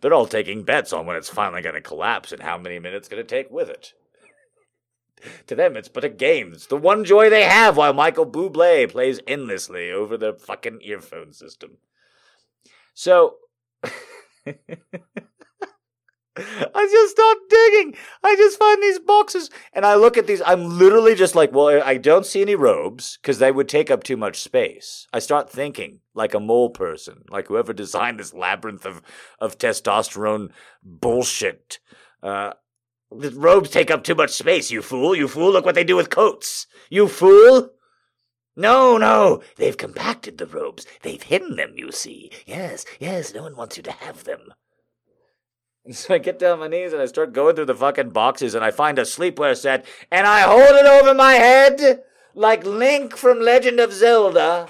[0.00, 3.06] They're all taking bets on when it's finally going to collapse and how many minutes
[3.06, 3.92] it's going to take with it.
[5.46, 6.52] to them, it's but a game.
[6.52, 11.32] It's the one joy they have while Michael Bublé plays endlessly over the fucking earphone
[11.32, 11.78] system.
[12.94, 13.36] So,
[16.36, 17.94] I just start digging.
[18.22, 20.42] I just find these boxes and I look at these.
[20.44, 24.02] I'm literally just like, well, I don't see any robes because they would take up
[24.02, 25.06] too much space.
[25.12, 29.02] I start thinking like a mole person, like whoever designed this labyrinth of,
[29.40, 30.50] of testosterone
[30.82, 31.78] bullshit.
[32.22, 32.52] Uh,
[33.10, 35.14] the robes take up too much space, you fool.
[35.14, 35.52] You fool.
[35.52, 36.66] Look what they do with coats.
[36.90, 37.70] You fool.
[38.58, 40.86] No, no, they've compacted the robes.
[41.02, 42.32] They've hidden them, you see.
[42.46, 44.54] Yes, yes, no one wants you to have them.
[45.86, 48.10] And so I get down on my knees and I start going through the fucking
[48.10, 52.02] boxes and I find a sleepwear set and I hold it over my head
[52.34, 54.68] like Link from Legend of Zelda.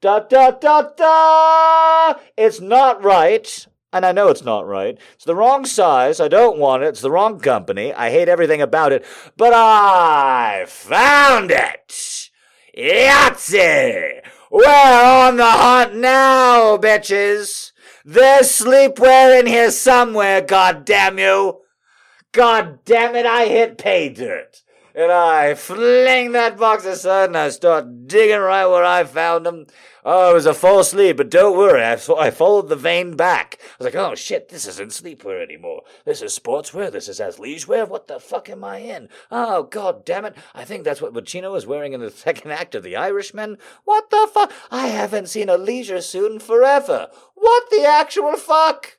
[0.00, 2.20] Da da da da!
[2.36, 3.66] It's not right.
[3.92, 4.96] And I know it's not right.
[5.14, 6.20] It's the wrong size.
[6.20, 6.88] I don't want it.
[6.88, 7.92] It's the wrong company.
[7.92, 9.04] I hate everything about it.
[9.36, 12.30] But I found it!
[12.78, 14.20] Yahtzee!
[14.50, 17.69] We're on the hunt now, bitches.
[18.04, 21.60] There's sleepwear in here somewhere, god damn you.
[22.32, 24.62] God damn it, I hit pay dirt.
[24.94, 29.66] And I fling that box aside and I start digging right where I found them.
[30.04, 33.58] Oh, it was a false sleep, but don't worry, I, I followed the vein back.
[33.60, 35.82] I was like, oh shit, this isn't sleepwear anymore.
[36.04, 37.86] This is sportswear, this is athleisure.
[37.86, 39.08] What the fuck am I in?
[39.30, 40.36] Oh, god damn it.
[40.54, 43.58] I think that's what Pacino was wearing in the second act of The Irishman.
[43.84, 44.52] What the fuck?
[44.70, 47.08] I haven't seen a leisure suit in forever.
[47.34, 48.98] What the actual fuck?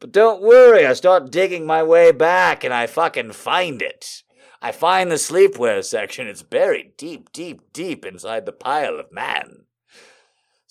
[0.00, 4.23] But don't worry, I start digging my way back and I fucking find it.
[4.64, 6.26] I find the sleepwear section.
[6.26, 9.64] It's buried deep, deep, deep inside the pile of man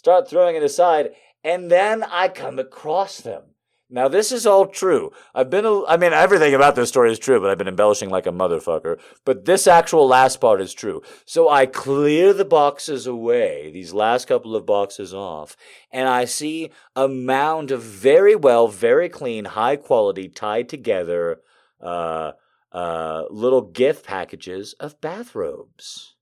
[0.03, 1.11] start throwing it aside,
[1.45, 3.43] and then I come across them.
[3.89, 5.11] Now, this is all true.
[5.33, 8.27] I've been, I mean, everything about this story is true, but I've been embellishing like
[8.27, 8.99] a motherfucker.
[9.23, 11.01] But this actual last part is true.
[11.25, 15.55] So I clear the boxes away, these last couple of boxes off,
[15.89, 21.39] and I see a mound of very well, very clean, high quality, tied together,
[21.79, 22.33] uh,
[22.73, 26.15] uh, little gift packages of bathrobes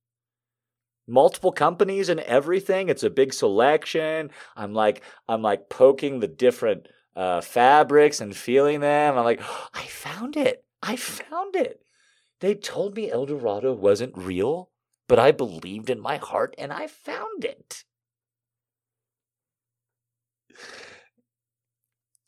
[1.07, 2.87] multiple companies and everything.
[2.89, 4.31] It's a big selection.
[4.55, 9.17] I'm like I'm like poking the different uh, fabrics and feeling them.
[9.17, 10.63] I'm like, oh, I found it.
[10.81, 11.81] I found it.
[12.39, 14.71] They told me El Dorado wasn't real,
[15.07, 17.83] but I believed in my heart and I found it.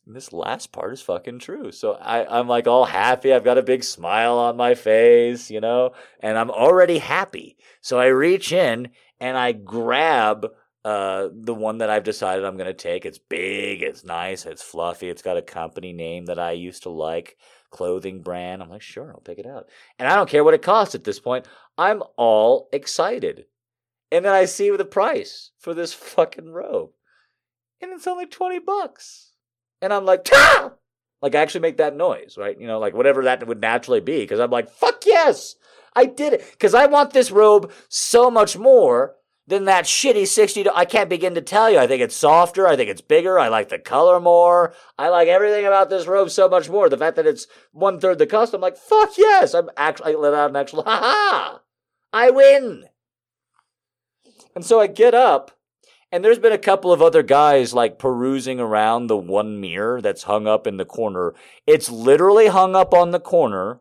[0.06, 1.72] And this last part is fucking true.
[1.72, 3.32] So I, I'm like all happy.
[3.32, 7.58] I've got a big smile on my face, you know, and I'm already happy.
[7.82, 8.90] So I reach in
[9.22, 10.48] and I grab
[10.84, 13.06] uh, the one that I've decided I'm going to take.
[13.06, 16.90] It's big, it's nice, it's fluffy, it's got a company name that I used to
[16.90, 17.38] like,
[17.74, 18.62] clothing brand.
[18.62, 19.68] I'm like, sure, I'll pick it out.
[20.00, 21.48] And I don't care what it costs at this point.
[21.78, 23.46] I'm all excited.
[24.12, 26.92] And then I see the price for this fucking robe.
[27.82, 29.33] And it's only 20 bucks
[29.84, 30.72] and I'm like, Ta!
[31.22, 32.60] like I actually make that noise, right?
[32.60, 35.56] You know, like whatever that would naturally be, because I'm like, fuck yes,
[35.96, 39.16] I did it, because I want this robe so much more
[39.46, 41.78] than that shitty 60 I can't begin to tell you.
[41.78, 42.66] I think it's softer.
[42.66, 43.38] I think it's bigger.
[43.38, 44.74] I like the color more.
[44.98, 46.88] I like everything about this robe so much more.
[46.88, 49.54] The fact that it's one third the cost, I'm like, fuck yes.
[49.54, 51.62] I'm actually, I let out an actual, ha ha.
[52.14, 52.86] I win.
[54.56, 55.52] And so I get up
[56.14, 60.24] and there's been a couple of other guys like perusing around the one mirror that's
[60.24, 61.34] hung up in the corner.
[61.66, 63.80] It's literally hung up on the corner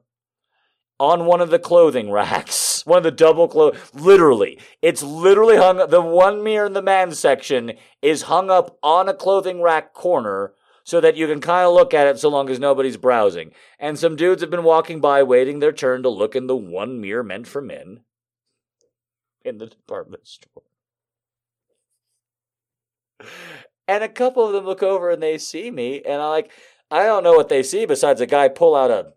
[0.98, 3.76] on one of the clothing racks, one of the double clothes.
[3.92, 5.90] Literally, it's literally hung up.
[5.90, 10.54] The one mirror in the men's section is hung up on a clothing rack corner
[10.84, 13.52] so that you can kind of look at it so long as nobody's browsing.
[13.78, 16.98] And some dudes have been walking by waiting their turn to look in the one
[16.98, 18.04] mirror meant for men
[19.44, 20.62] in the department store
[23.88, 26.50] and a couple of them look over and they see me, and I like,
[26.90, 29.12] I don't know what they see besides a guy pull out a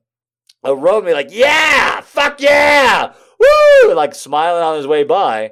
[0.64, 5.52] a robe and be like, yeah, fuck yeah, woo, like smiling on his way by.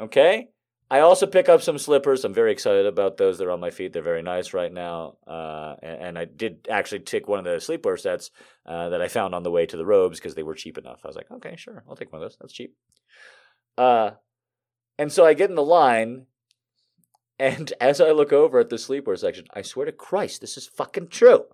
[0.00, 0.48] Okay.
[0.90, 2.24] I also pick up some slippers.
[2.24, 3.36] I'm very excited about those.
[3.36, 3.92] They're on my feet.
[3.92, 5.18] They're very nice right now.
[5.26, 8.30] Uh, and, and, I did actually take one of the sleepwear sets
[8.64, 11.00] uh, that I found on the way to the robes because they were cheap enough.
[11.04, 12.38] I was like, okay, sure, I'll take one of those.
[12.40, 12.74] That's cheap.
[13.76, 14.12] Uh,
[14.98, 16.24] and so I get in the line
[17.38, 20.66] and as I look over at the sleepwear section, I swear to Christ, this is
[20.66, 21.44] fucking true.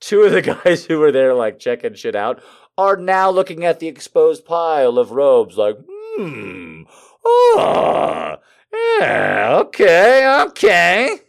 [0.00, 2.42] Two of the guys who were there, like checking shit out,
[2.76, 5.76] are now looking at the exposed pile of robes, like,
[6.16, 6.82] hmm,
[7.24, 8.36] oh,
[8.72, 11.20] yeah, okay, okay.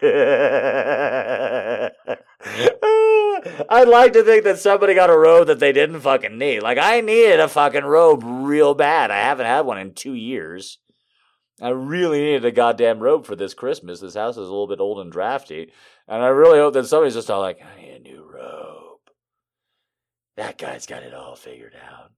[3.70, 6.60] I'd like to think that somebody got a robe that they didn't fucking need.
[6.60, 9.10] Like, I needed a fucking robe real bad.
[9.10, 10.78] I haven't had one in two years.
[11.60, 14.00] I really needed a goddamn robe for this Christmas.
[14.00, 15.72] This house is a little bit old and drafty.
[16.06, 19.00] And I really hope that somebody's just all like, I need a new robe.
[20.36, 22.12] That guy's got it all figured out.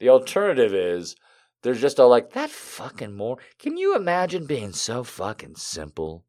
[0.00, 1.14] The alternative is
[1.62, 3.38] they're just all like, that fucking more.
[3.60, 6.24] Can you imagine being so fucking simple?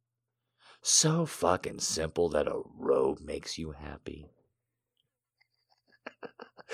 [0.83, 4.29] So fucking simple that a robe makes you happy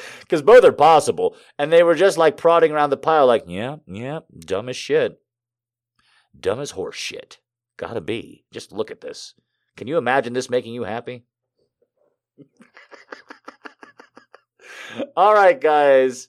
[0.22, 1.36] because both are possible.
[1.58, 5.22] And they were just like prodding around the pile, like, yeah, yeah, dumb as shit.
[6.38, 7.40] Dumb as horse shit.
[7.78, 8.46] Gotta be.
[8.52, 9.34] Just look at this.
[9.78, 11.24] Can you imagine this making you happy?
[15.16, 16.28] All right, guys.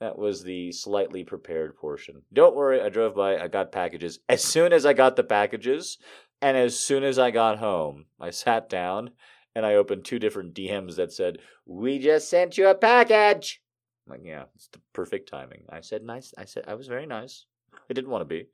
[0.00, 2.22] That was the slightly prepared portion.
[2.32, 4.18] Don't worry, I drove by, I got packages.
[4.28, 5.98] As soon as I got the packages,
[6.40, 9.10] and as soon as I got home, I sat down
[9.54, 13.62] and I opened two different DMs that said, "We just sent you a package."
[14.06, 15.64] I'm like, yeah, it's the perfect timing.
[15.68, 16.34] I said nice.
[16.36, 17.46] I said I was very nice.
[17.88, 18.48] I didn't want to be.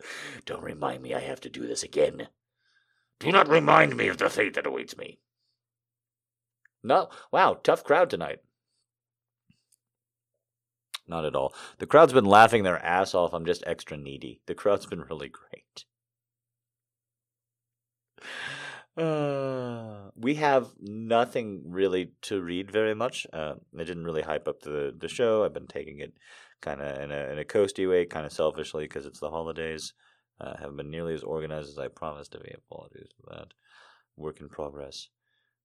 [0.46, 2.28] Don't remind me I have to do this again.
[3.18, 5.18] Do not remind me of the fate that awaits me.
[6.82, 8.38] No, wow, tough crowd tonight.
[11.06, 11.52] Not at all.
[11.78, 13.34] The crowd's been laughing their ass off.
[13.34, 14.40] I'm just extra needy.
[14.46, 15.64] The crowd's been really great.
[18.96, 23.26] Uh, we have nothing really to read very much.
[23.32, 25.44] Uh, I didn't really hype up the the show.
[25.44, 26.12] I've been taking it
[26.60, 29.92] kind of in a in a coasty way, kind of selfishly because it's the holidays.
[30.40, 32.52] Uh, haven't been nearly as organized as I promised to be.
[32.52, 33.48] Apologies for that.
[34.16, 35.08] Work in progress.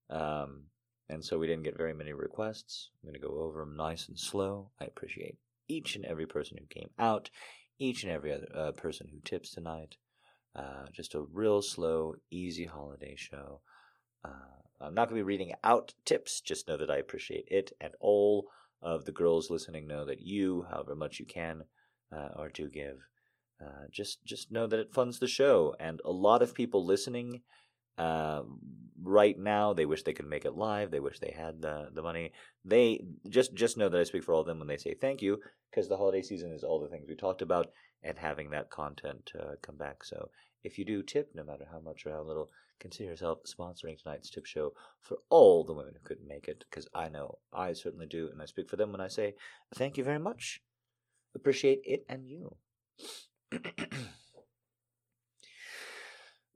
[0.09, 0.65] Um,
[1.09, 2.89] and so we didn't get very many requests.
[2.95, 4.71] I'm going to go over them nice and slow.
[4.81, 5.37] I appreciate
[5.67, 7.29] each and every person who came out,
[7.79, 9.95] each and every other uh, person who tips tonight.
[10.55, 13.61] Uh, just a real slow, easy holiday show.
[14.23, 14.29] Uh,
[14.79, 17.93] I'm not going to be reading out tips, just know that I appreciate it, and
[17.99, 18.47] all
[18.81, 21.63] of the girls listening know that you, however much you can
[22.15, 22.97] uh, or do give,
[23.61, 25.75] uh, just just know that it funds the show.
[25.79, 27.41] And a lot of people listening
[27.97, 28.43] uh,
[29.01, 30.91] right now, they wish they could make it live.
[30.91, 32.31] They wish they had the the money.
[32.63, 35.21] They just just know that I speak for all of them when they say thank
[35.21, 35.39] you,
[35.71, 37.67] because the holiday season is all the things we talked about,
[38.05, 40.03] and having that content uh, come back.
[40.03, 40.29] So
[40.63, 44.29] if you do tip, no matter how much or how little, consider yourself sponsoring tonight's
[44.29, 48.05] tip show for all the women who couldn't make it, because I know I certainly
[48.05, 49.33] do, and I speak for them when I say
[49.73, 50.61] thank you very much.
[51.33, 52.55] Appreciate it and you.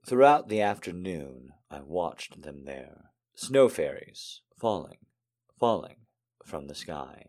[0.06, 4.98] Throughout the afternoon, I watched them there, snow fairies falling,
[5.58, 5.96] falling
[6.44, 7.26] from the sky,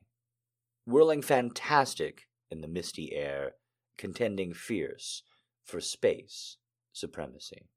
[0.86, 3.53] whirling fantastic in the misty air,
[4.02, 5.22] contending fierce
[5.64, 6.58] for space
[6.92, 7.68] supremacy.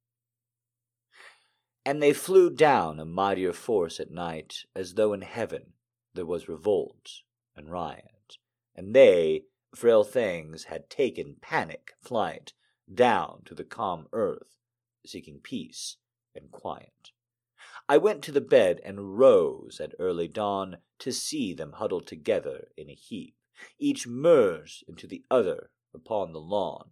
[1.84, 5.74] And they flew down a mightier force at night, as though in heaven
[6.14, 7.10] there was revolt
[7.54, 8.38] and riot,
[8.74, 9.42] and they,
[9.74, 12.54] frail things, had taken panic flight
[12.92, 14.56] down to the calm earth,
[15.04, 15.98] seeking peace
[16.34, 17.10] and quiet.
[17.86, 22.68] I went to the bed and rose at early dawn to see them huddled together
[22.78, 23.34] in a heap,
[23.78, 26.90] each merged into the other upon the lawn,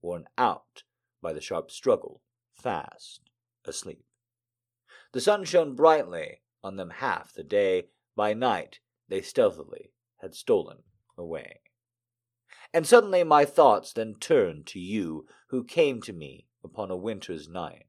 [0.00, 0.82] worn out
[1.20, 3.30] by the sharp struggle, fast
[3.64, 4.04] asleep.
[5.12, 10.78] The sun shone brightly on them half the day, by night they stealthily had stolen
[11.16, 11.60] away.
[12.74, 17.48] And suddenly my thoughts then turned to you, who came to me upon a winter's
[17.48, 17.86] night,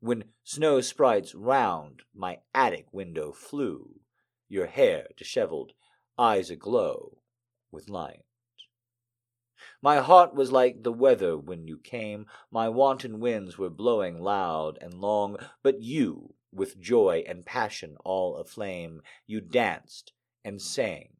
[0.00, 4.00] when snow sprites round my attic window flew,
[4.48, 5.72] your hair dishevelled,
[6.18, 7.22] eyes aglow
[7.70, 8.24] with light.
[9.84, 14.78] My heart was like the weather when you came, my wanton winds were blowing loud
[14.80, 20.12] and long, but you, with joy and passion all aflame, you danced
[20.44, 21.16] and sang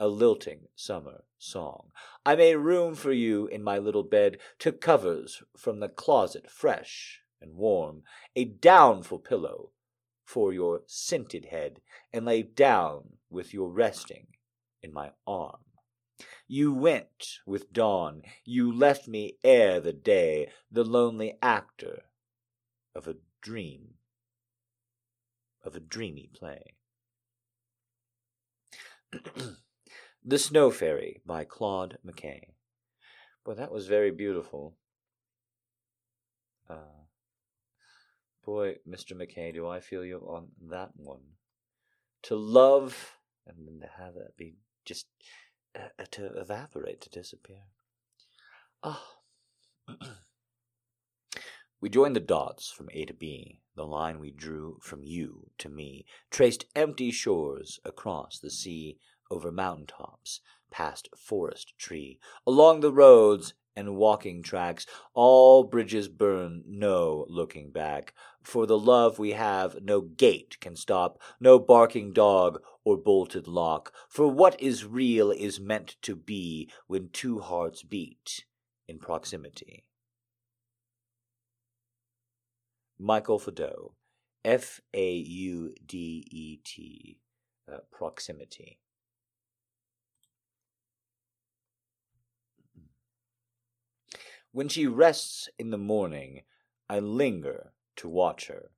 [0.00, 1.92] a lilting summer song.
[2.26, 7.20] I made room for you in my little bed, took covers from the closet fresh
[7.40, 8.02] and warm,
[8.34, 9.70] a downful pillow
[10.24, 11.80] for your scented head,
[12.12, 14.26] and lay down with your resting
[14.82, 15.58] in my arm.
[16.46, 22.02] You went with dawn, you left me ere the day, the lonely actor
[22.94, 23.94] of a dream,
[25.64, 26.74] of a dreamy play.
[30.24, 32.50] the Snow Fairy by Claude McKay.
[33.44, 34.76] Boy, that was very beautiful.
[36.68, 37.06] Uh,
[38.44, 39.12] boy, Mr.
[39.12, 41.22] McKay, do I feel you on that one.
[42.24, 44.54] To love and then to have that be
[44.84, 45.06] just
[45.76, 47.62] uh, to evaporate, to disappear.
[48.82, 49.04] Ah.
[49.88, 49.94] Oh.
[51.80, 55.68] we joined the dots from A to B, the line we drew from you to
[55.68, 58.98] me, traced empty shores across the sea,
[59.30, 66.62] over mountain tops, past forest tree, along the roads and walking tracks, all bridges burn,
[66.66, 68.12] no looking back.
[68.42, 73.92] For the love we have, no gate can stop, no barking dog or bolted lock.
[74.08, 78.44] For what is real is meant to be when two hearts beat
[78.88, 79.84] in proximity.
[82.98, 83.92] Michael Faudet,
[84.44, 87.18] F A U D E T,
[87.72, 88.78] uh, proximity.
[94.52, 96.42] When she rests in the morning,
[96.88, 98.72] I linger to watch her.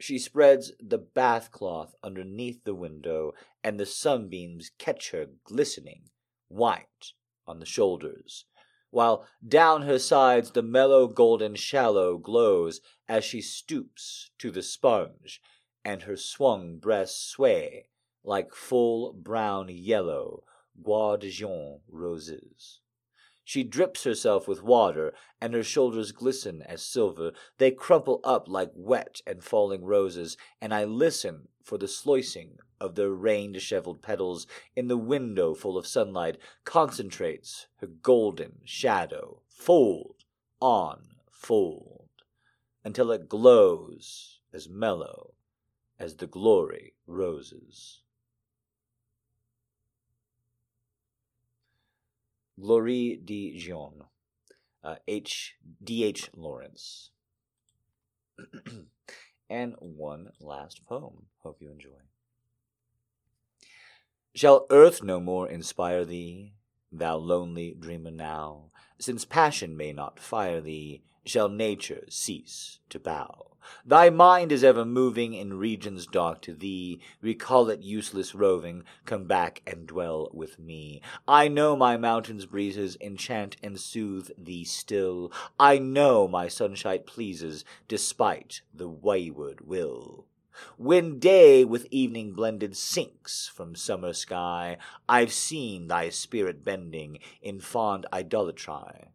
[0.00, 3.34] She spreads the bath cloth underneath the window,
[3.64, 6.10] and the sunbeams catch her glistening
[6.48, 7.12] white
[7.46, 8.44] on the shoulders,
[8.90, 15.42] while down her sides the mellow golden shallow glows as she stoops to the sponge,
[15.84, 17.88] and her swung breasts sway
[18.22, 20.44] like full brown yellow
[20.74, 21.18] Bois
[21.88, 22.80] roses.
[23.48, 27.32] She drips herself with water, and her shoulders glisten as silver.
[27.56, 32.94] They crumple up like wet and falling roses, and I listen for the sluicing of
[32.94, 34.46] their rain dishevelled petals
[34.76, 36.36] in the window full of sunlight,
[36.66, 40.24] concentrates her golden shadow, fold
[40.60, 42.10] on fold,
[42.84, 45.32] until it glows as mellow
[45.98, 48.02] as the glory roses.
[52.60, 54.04] Gloire de Dijon,
[54.82, 55.56] uh, H.
[55.82, 56.04] D.
[56.04, 56.30] H.
[56.34, 57.10] Lawrence.
[59.50, 61.26] and one last poem.
[61.38, 61.90] Hope you enjoy.
[64.34, 66.52] Shall earth no more inspire thee,
[66.92, 73.47] thou lonely dreamer now, since passion may not fire thee, shall nature cease to bow?
[73.84, 77.00] Thy mind is ever moving in regions dark to thee.
[77.20, 81.00] Recall it useless roving, come back and dwell with me.
[81.26, 85.32] I know my mountain's breezes enchant and soothe thee still.
[85.58, 90.26] I know my sunshine pleases, despite the wayward will.
[90.76, 94.76] When day with evening blended sinks from summer sky,
[95.08, 99.12] I've seen thy spirit bending in fond idolatry.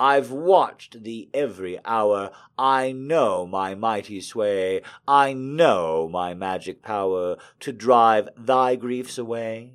[0.00, 2.30] I've watched thee every hour.
[2.58, 4.80] I know my mighty sway.
[5.06, 9.74] I know my magic power to drive thy griefs away.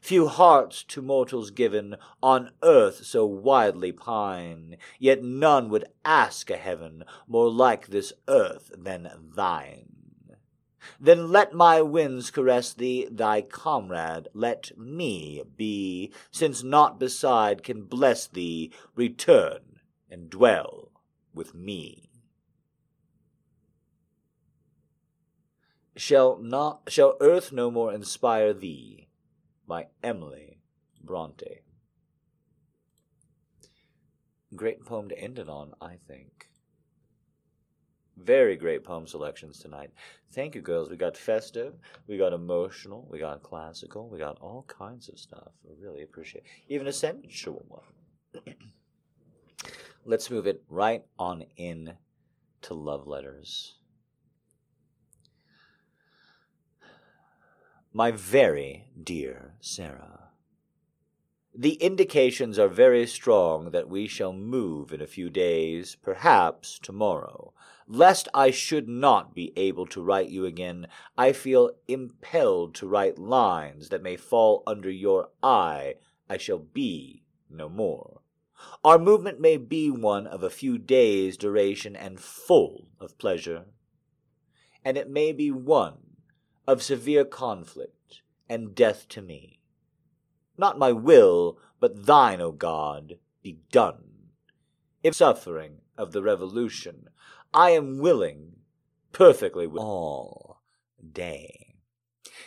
[0.00, 6.56] Few hearts to mortals given on earth so wildly pine, yet none would ask a
[6.56, 9.93] heaven more like this earth than thine.
[11.00, 17.84] Then let my winds caress thee, thy comrade let me be, since naught beside can
[17.84, 19.80] bless thee, return
[20.10, 20.90] and dwell
[21.34, 22.10] with me.
[25.96, 29.08] Shall not shall earth no more inspire thee
[29.66, 30.58] by Emily
[31.00, 31.60] Bronte.
[34.56, 36.48] Great poem to end it on, I think.
[38.16, 39.90] Very great poem selections tonight.
[40.32, 40.88] Thank you, girls.
[40.88, 41.74] We got festive,
[42.06, 45.48] we got emotional, we got classical, we got all kinds of stuff.
[45.68, 46.72] I really appreciate it.
[46.72, 48.44] Even a sensual one.
[50.04, 51.94] Let's move it right on in
[52.62, 53.78] to love letters.
[57.92, 60.30] My very dear Sarah.
[61.56, 67.52] The indications are very strong that we shall move in a few days, perhaps tomorrow.
[67.86, 73.20] Lest I should not be able to write you again, I feel impelled to write
[73.20, 75.94] lines that may fall under your eye.
[76.28, 78.22] I shall be no more.
[78.82, 83.66] Our movement may be one of a few days' duration and full of pleasure,
[84.84, 86.16] and it may be one
[86.66, 89.60] of severe conflict and death to me.
[90.56, 94.30] Not my will, but thine, O God, be done.
[95.02, 97.08] If suffering of the revolution,
[97.52, 98.56] I am willing,
[99.12, 100.60] perfectly willing, all
[101.12, 101.76] day.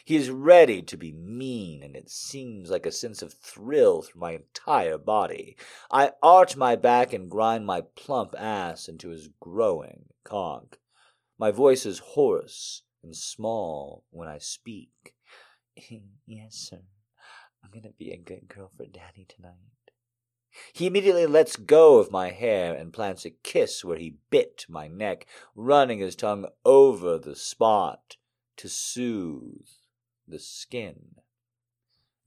[0.03, 4.21] He is ready to be mean, and it seems like a sense of thrill through
[4.21, 5.57] my entire body.
[5.91, 10.79] I arch my back and grind my plump ass into his growing cock.
[11.37, 15.13] My voice is hoarse and small when I speak.
[16.25, 16.79] yes, sir.
[17.63, 19.53] I'm going to be a good girl for Daddy tonight.
[20.73, 24.87] He immediately lets go of my hair and plants a kiss where he bit my
[24.87, 28.17] neck, running his tongue over the spot
[28.57, 29.67] to soothe
[30.27, 31.15] the skin.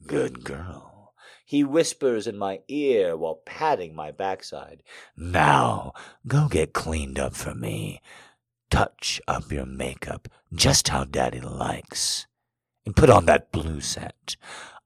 [0.07, 1.15] Good girl.
[1.45, 4.83] He whispers in my ear while patting my backside.
[5.17, 5.93] Now,
[6.27, 8.01] go get cleaned up for me.
[8.71, 12.27] Touch up your makeup just how Daddy likes.
[12.87, 14.37] And put on that blue set.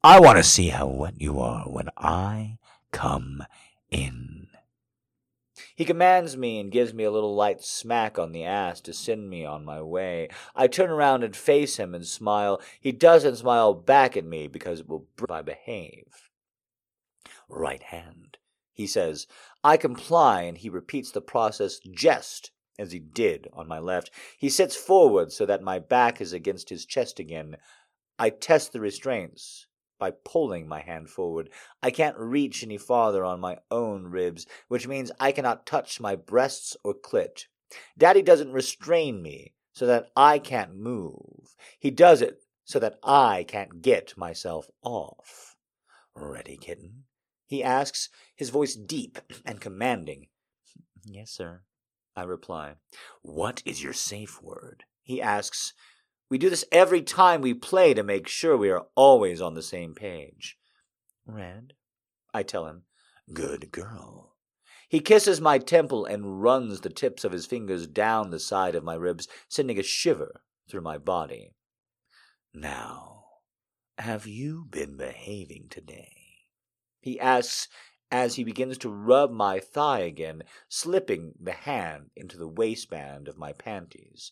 [0.07, 2.59] I want to see how wet you are when I
[2.93, 3.43] come
[3.91, 4.49] in.
[5.75, 9.31] He commands me and gives me a little light smack on the ass to send
[9.31, 10.29] me on my way.
[10.55, 12.61] I turn around and face him and smile.
[12.79, 16.29] He doesn't smile back at me because it will if I behave.
[17.49, 18.37] Right hand,
[18.75, 19.27] he says.
[19.65, 24.11] I comply, and he repeats the process just as he did on my left.
[24.37, 27.57] He sits forward so that my back is against his chest again.
[28.19, 29.67] I test the restraints
[30.05, 31.49] by pulling my hand forward.
[31.83, 36.15] I can't reach any farther on my own ribs, which means I cannot touch my
[36.15, 37.47] breasts or clit.
[37.97, 41.57] Daddy doesn't restrain me so that I can't move.
[41.79, 45.57] He does it so that I can't get myself off.
[46.15, 47.05] Ready, kitten?
[47.47, 50.27] He asks, his voice deep and commanding.
[51.07, 51.63] Yes, sir,
[52.15, 52.75] I reply.
[53.23, 54.85] What is your safe word?
[55.03, 55.73] He asks,
[56.31, 59.62] we do this every time we play to make sure we are always on the
[59.62, 60.57] same page.
[61.27, 61.75] Red?
[62.33, 62.83] I tell him.
[63.33, 64.35] Good girl.
[64.89, 68.85] He kisses my temple and runs the tips of his fingers down the side of
[68.85, 71.55] my ribs, sending a shiver through my body.
[72.53, 73.25] Now,
[73.99, 76.12] have you been behaving today?
[77.01, 77.68] He asks
[78.11, 83.37] as he begins to rub my thigh again, slipping the hand into the waistband of
[83.37, 84.31] my panties.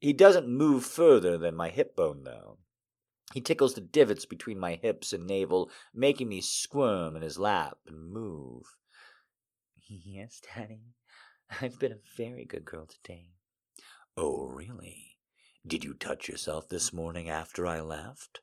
[0.00, 2.58] He doesn't move further than my hip bone, though.
[3.34, 7.78] He tickles the divots between my hips and navel, making me squirm in his lap
[7.86, 8.64] and move.
[9.86, 10.94] Yes, Daddy.
[11.60, 13.30] I've been a very good girl today.
[14.16, 15.18] Oh, really?
[15.66, 18.40] Did you touch yourself this morning after I left?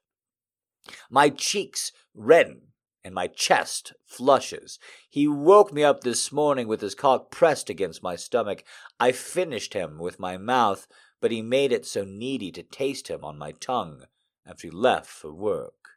[1.09, 4.79] My cheeks redden and my chest flushes.
[5.09, 8.63] He woke me up this morning with his cock pressed against my stomach.
[8.99, 10.87] I finished him with my mouth,
[11.19, 14.03] but he made it so needy to taste him on my tongue
[14.45, 15.89] after he left for work.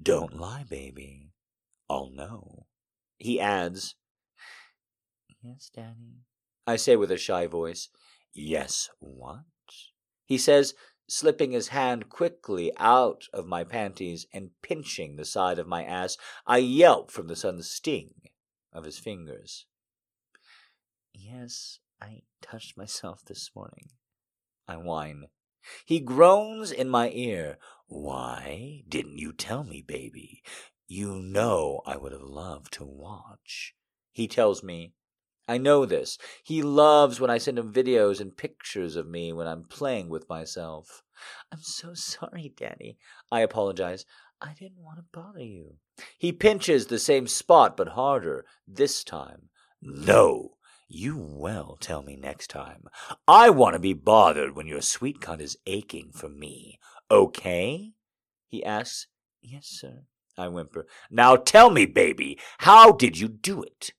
[0.00, 1.32] Don't lie, baby.
[1.88, 2.66] I'll know.
[3.18, 3.96] He adds,
[5.42, 6.24] Yes, Danny.
[6.66, 7.88] I say with a shy voice,
[8.32, 9.40] Yes, what?
[10.24, 10.74] He says,
[11.08, 16.16] slipping his hand quickly out of my panties and pinching the side of my ass.
[16.46, 18.14] I yelp from the sudden sting
[18.72, 19.66] of his fingers.
[21.12, 23.90] Yes, I touched myself this morning.
[24.68, 25.26] I whine.
[25.84, 27.58] He groans in my ear.
[27.86, 30.42] Why didn't you tell me, baby?
[30.86, 33.74] You know I would have loved to watch.
[34.12, 34.92] He tells me,
[35.48, 36.16] I know this.
[36.44, 40.28] He loves when I send him videos and pictures of me when I'm playing with
[40.28, 41.02] myself.
[41.52, 42.98] I'm so sorry, Danny.
[43.32, 44.04] I apologize.
[44.40, 45.74] I didn't want to bother you.
[46.18, 49.48] He pinches the same spot, but harder, this time.
[49.82, 50.52] No,
[50.90, 52.84] you will tell me next time.
[53.26, 56.78] I want to be bothered when your sweet cunt is aching for me.
[57.10, 57.92] Okay?
[58.48, 59.06] He asks.
[59.40, 60.02] Yes, sir.
[60.36, 60.86] I whimper.
[61.10, 63.92] Now tell me, baby, how did you do it?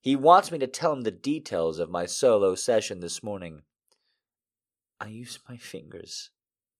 [0.00, 3.62] He wants me to tell him the details of my solo session this morning.
[5.00, 6.30] I used my fingers.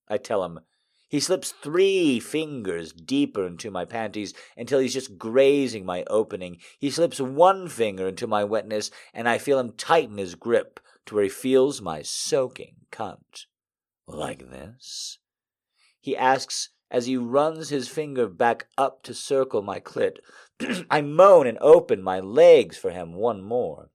[0.09, 0.61] I tell him.
[1.09, 6.59] He slips three fingers deeper into my panties until he's just grazing my opening.
[6.79, 11.15] He slips one finger into my wetness, and I feel him tighten his grip to
[11.15, 13.47] where he feels my soaking cunt.
[14.09, 15.19] Like this?
[16.01, 20.19] He asks as he runs his finger back up to circle my clit.
[20.91, 23.91] I moan and open my legs for him one more.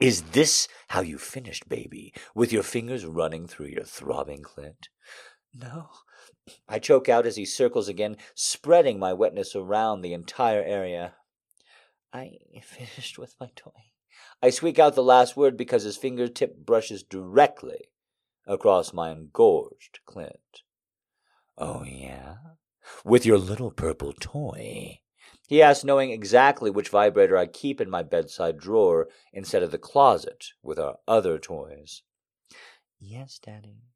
[0.00, 4.88] Is this how you finished, baby, with your fingers running through your throbbing clit?
[5.54, 5.88] No.
[6.68, 11.14] I choke out as he circles again, spreading my wetness around the entire area.
[12.12, 13.70] I finished with my toy.
[14.42, 17.90] I squeak out the last word because his fingertip brushes directly
[18.46, 20.62] across my engorged clit.
[21.58, 22.36] Oh, yeah?
[23.04, 25.00] With your little purple toy?
[25.46, 29.78] He asks, knowing exactly which vibrator I keep in my bedside drawer instead of the
[29.78, 32.02] closet with our other toys.
[32.98, 33.89] Yes, Daddy.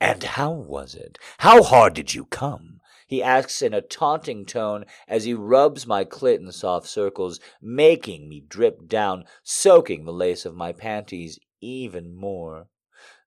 [0.00, 1.18] And how was it?
[1.38, 2.80] How hard did you come?
[3.06, 8.28] He asks in a taunting tone as he rubs my clit in soft circles, making
[8.28, 12.68] me drip down, soaking the lace of my panties even more.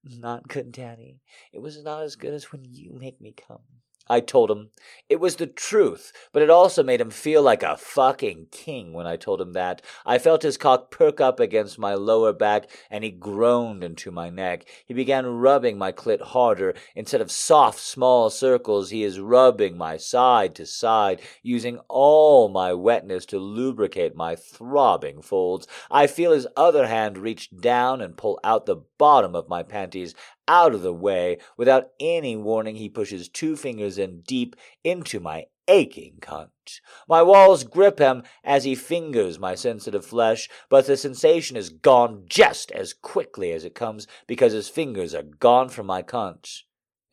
[0.03, 1.21] Not good, Daddy.
[1.51, 3.80] It was not as good as when you make me come.
[4.11, 4.71] I told him.
[5.07, 9.07] It was the truth, but it also made him feel like a fucking king when
[9.07, 9.81] I told him that.
[10.05, 14.29] I felt his cock perk up against my lower back, and he groaned into my
[14.29, 14.65] neck.
[14.85, 16.73] He began rubbing my clit harder.
[16.93, 22.73] Instead of soft, small circles, he is rubbing my side to side, using all my
[22.73, 25.67] wetness to lubricate my throbbing folds.
[25.89, 30.15] I feel his other hand reach down and pull out the bottom of my panties
[30.51, 31.37] out of the way.
[31.55, 36.81] Without any warning, he pushes two fingers in deep into my aching cunt.
[37.07, 42.23] My walls grip him as he fingers my sensitive flesh, but the sensation is gone
[42.27, 46.63] just as quickly as it comes because his fingers are gone from my cunt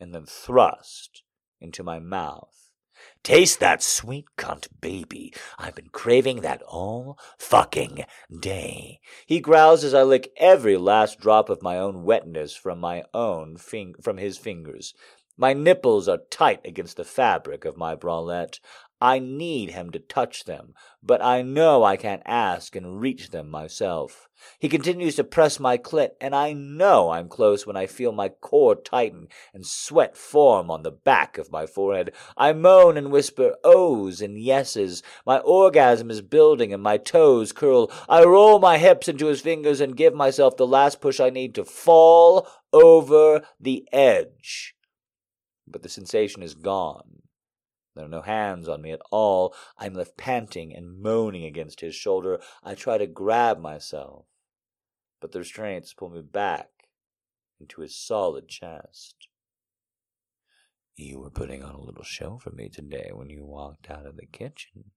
[0.01, 1.23] and then thrust
[1.61, 2.68] into my mouth.
[3.23, 5.33] Taste that sweet cunt baby.
[5.57, 8.05] I've been craving that all fucking
[8.39, 9.01] day.
[9.25, 13.57] He growls as I lick every last drop of my own wetness from my own
[13.57, 14.93] fing- from his fingers.
[15.37, 18.59] My nipples are tight against the fabric of my bralette.
[19.01, 23.49] I need him to touch them, but I know I can't ask and reach them
[23.49, 24.27] myself.
[24.59, 28.27] He continues to press my clit, and I know I'm close when I feel my
[28.27, 32.13] core tighten and sweat form on the back of my forehead.
[32.35, 35.01] I moan and whisper ohs and yeses.
[35.25, 37.89] My orgasm is building and my toes curl.
[38.09, 41.55] I roll my hips into his fingers and give myself the last push I need
[41.55, 44.75] to fall over the edge.
[45.65, 47.18] But the sensation is gone
[47.99, 49.53] There are no hands on me at all.
[49.77, 52.39] I'm left panting and moaning against his shoulder.
[52.63, 54.25] I try to grab myself,
[55.19, 56.69] but the restraints pull me back
[57.59, 59.27] into his solid chest.
[60.95, 64.15] You were putting on a little show for me today when you walked out of
[64.15, 64.91] the kitchen.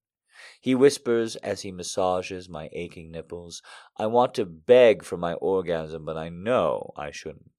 [0.60, 3.62] He whispers as he massages my aching nipples.
[3.96, 7.50] I want to beg for my orgasm, but I know I shouldn't.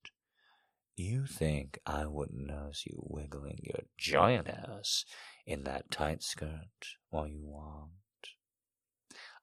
[0.96, 5.06] You think I wouldn't notice you wiggling your giant ass
[5.46, 7.92] in that tight skirt while you want.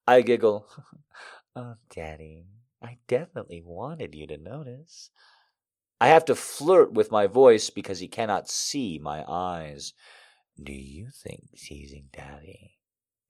[0.06, 0.66] I giggle.
[1.56, 2.46] oh, Daddy,
[2.82, 5.10] I definitely wanted you to notice.
[6.00, 9.92] I have to flirt with my voice because he cannot see my eyes.
[10.62, 12.78] Do you think teasing Daddy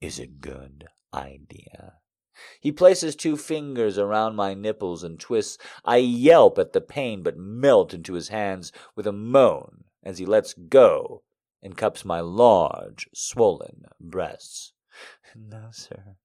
[0.01, 1.95] is a good idea?
[2.61, 5.59] He places two fingers around my nipples and twists.
[5.85, 10.25] I yelp at the pain but melt into his hands with a moan as he
[10.25, 11.25] lets go
[11.63, 14.73] and cups my large, swollen breasts.
[15.37, 16.17] No, sir.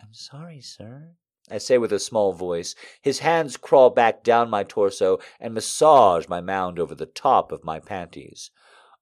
[0.00, 1.14] I'm sorry, sir.
[1.50, 2.74] I say with a small voice.
[3.02, 7.64] His hands crawl back down my torso and massage my mound over the top of
[7.64, 8.50] my panties.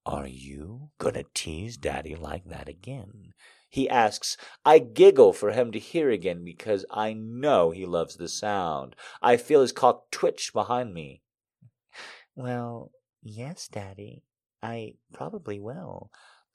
[0.04, 3.34] Are you gonna tease Daddy like that again?
[3.68, 4.36] He asks.
[4.64, 8.96] I giggle for him to hear again because I know he loves the sound.
[9.22, 11.22] I feel his cock twitch behind me.
[12.34, 12.90] Well,
[13.22, 14.24] yes, Daddy.
[14.62, 16.10] I probably will.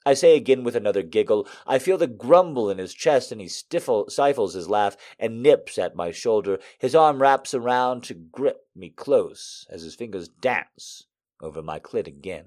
[0.06, 1.46] I say again with another giggle.
[1.66, 5.76] I feel the grumble in his chest, and he stifle, stifles his laugh and nips
[5.76, 6.58] at my shoulder.
[6.78, 11.04] His arm wraps around to grip me close as his fingers dance
[11.42, 12.46] over my clit again.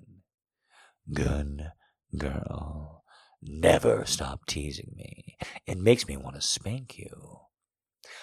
[1.14, 1.72] Good
[2.18, 3.04] girl.
[3.42, 5.38] Never stop teasing me.
[5.66, 7.42] It makes me want to spank you.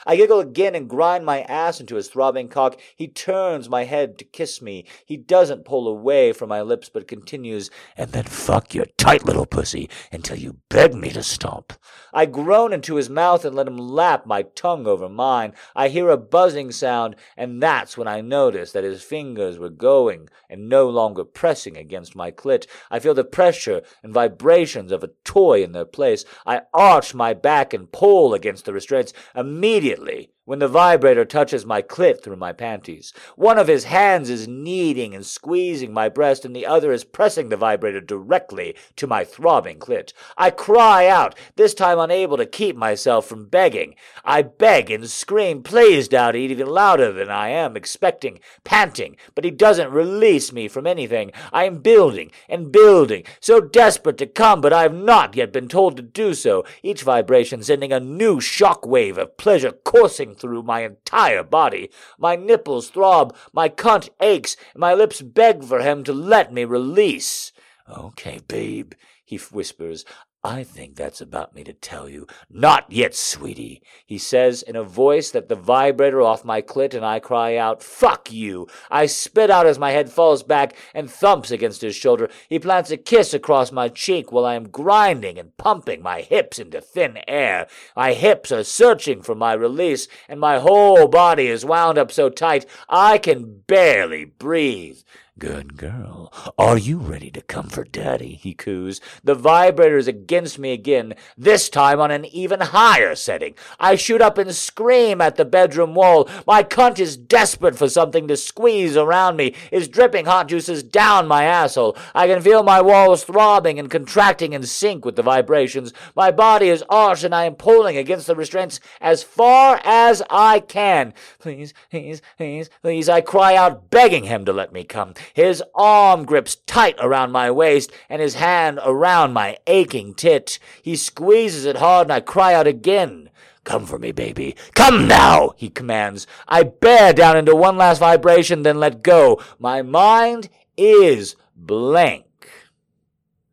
[0.07, 2.80] I giggle again and grind my ass into his throbbing cock.
[2.97, 4.86] He turns my head to kiss me.
[5.05, 9.47] He doesn't pull away from my lips, but continues, and then fuck your tight little
[9.47, 11.72] pussy until you beg me to stop.
[12.12, 15.55] I groan into his mouth and let him lap my tongue over mine.
[15.74, 20.28] I hear a buzzing sound, and that's when I notice that his fingers were going
[20.49, 22.66] and no longer pressing against my clit.
[22.91, 26.24] I feel the pressure and vibrations of a toy in their place.
[26.47, 29.12] I arch my back and pull against the restraints.
[29.34, 33.12] Immediately, immediately when the vibrator touches my clit through my panties.
[33.36, 37.51] One of his hands is kneading and squeezing my breast, and the other is pressing
[37.51, 40.14] the vibrator directly to my throbbing clit.
[40.38, 43.94] I cry out, this time unable to keep myself from begging.
[44.24, 49.51] I beg and scream, please, Dowdy, even louder than I am expecting, panting, but he
[49.51, 51.30] doesn't release me from anything.
[51.53, 55.68] I am building and building, so desperate to come, but I have not yet been
[55.68, 60.62] told to do so, each vibration sending a new shock wave of pleasure coursing through
[60.62, 61.91] my entire body.
[62.18, 66.64] My nipples throb, my cunt aches, and my lips beg for him to let me
[66.64, 67.53] release.
[67.89, 68.93] Okay, babe,
[69.24, 70.05] he whispers.
[70.45, 72.28] I think that's about me to tell you.
[72.49, 77.05] Not yet, sweetie, he says in a voice that the vibrator off my clit, and
[77.05, 78.68] I cry out, Fuck you!
[78.89, 82.30] I spit out as my head falls back and thumps against his shoulder.
[82.49, 86.61] He plants a kiss across my cheek while I am grinding and pumping my hips
[86.61, 87.66] into thin air.
[87.97, 92.30] My hips are searching for my release, and my whole body is wound up so
[92.30, 94.99] tight I can barely breathe.
[95.39, 96.32] Good girl.
[96.59, 98.34] Are you ready to come for daddy?
[98.34, 99.01] He coos.
[99.22, 103.55] The vibrator is against me again, this time on an even higher setting.
[103.78, 106.28] I shoot up and scream at the bedroom wall.
[106.45, 111.28] My cunt is desperate for something to squeeze around me, is dripping hot juices down
[111.28, 111.97] my asshole.
[112.16, 115.93] I can feel my walls throbbing and contracting in sync with the vibrations.
[116.16, 120.59] My body is arched and I am pulling against the restraints as far as I
[120.59, 121.14] can.
[121.39, 125.14] Please, please, please, please, I cry out, begging him to let me come.
[125.35, 130.59] His arm grips tight around my waist and his hand around my aching tit.
[130.83, 133.31] He squeezes it hard and I cry out again.
[133.64, 134.57] Come for me, baby.
[134.74, 136.26] Come now, he commands.
[136.47, 139.43] I bear down into one last vibration, then let go.
[139.59, 142.24] My mind is blank.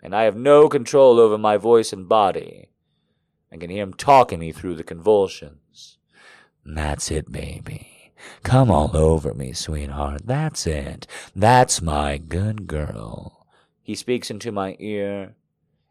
[0.01, 2.69] And I have no control over my voice and body.
[3.51, 5.97] I can hear him talking me through the convulsions.
[6.65, 7.94] That's it, baby.
[8.43, 10.21] Come all over me, sweetheart.
[10.25, 11.07] That's it.
[11.35, 13.47] That's my good girl.
[13.81, 15.35] He speaks into my ear,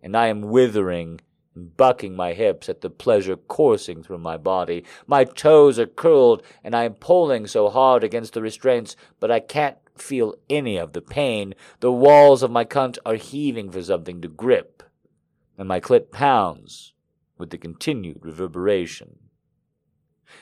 [0.03, 1.21] and I am withering
[1.55, 4.85] and bucking my hips at the pleasure coursing through my body.
[5.07, 9.41] My toes are curled, and I am pulling so hard against the restraints, but I
[9.41, 11.55] can't feel any of the pain.
[11.81, 14.83] The walls of my cunt are heaving for something to grip,
[15.57, 16.93] and my clit pounds
[17.39, 19.19] with the continued reverberation.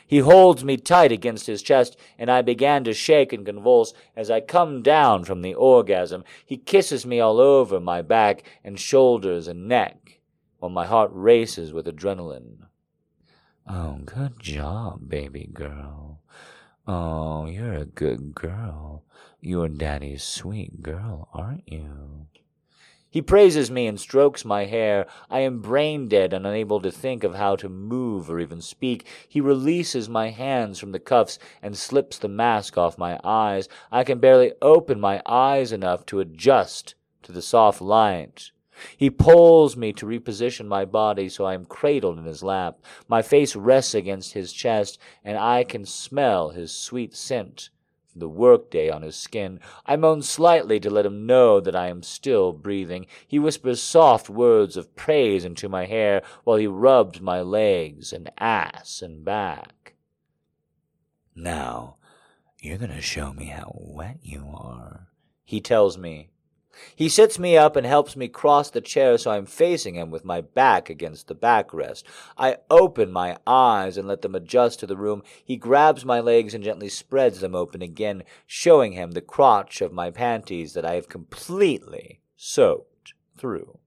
[0.07, 4.31] He holds me tight against his chest, and I began to shake and convulse as
[4.31, 6.25] I come down from the orgasm.
[6.45, 10.21] He kisses me all over my back and shoulders and neck,
[10.59, 12.67] while my heart races with adrenaline.
[13.69, 16.21] Oh, good job, baby girl.
[16.87, 19.05] Oh, you're a good girl.
[19.41, 22.27] You're daddy's sweet girl, aren't you?
[23.13, 25.07] He praises me and strokes my hair.
[25.29, 29.07] I am brain dead and unable to think of how to move or even speak.
[29.29, 33.69] He releases my hands from the cuffs and slips the mask off my eyes.
[33.91, 36.95] I can barely open my eyes enough to adjust
[37.25, 38.51] to the soft light.
[38.97, 42.79] He pulls me to reposition my body so I am cradled in his lap.
[43.09, 47.69] My face rests against his chest, and I can smell his sweet scent
[48.15, 49.61] the workday on his skin.
[49.87, 53.07] I moan slightly to let him know that I am still breathing.
[53.27, 58.31] He whispers soft words of praise into my hair while he rubs my legs and
[58.39, 59.95] ass and back.
[61.35, 61.97] Now,
[62.61, 65.09] you're going to show me how wet you are,
[65.45, 66.32] he tells me
[66.97, 70.25] he sits me up and helps me cross the chair so I'm facing him with
[70.25, 72.05] my back against the backrest.
[72.37, 75.23] I open my eyes and let them adjust to the room.
[75.45, 79.93] He grabs my legs and gently spreads them open again, showing him the crotch of
[79.93, 83.79] my panties that I have completely soaked through.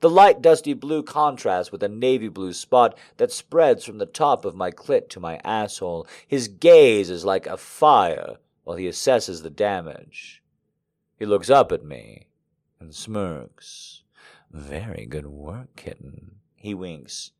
[0.00, 4.44] The light dusty blue contrasts with a navy blue spot that spreads from the top
[4.44, 6.06] of my clit to my asshole.
[6.28, 10.43] His gaze is like a fire while he assesses the damage.
[11.18, 12.28] He looks up at me
[12.80, 14.02] and smirks.
[14.50, 16.36] Very good work, kitten.
[16.54, 17.32] He winks.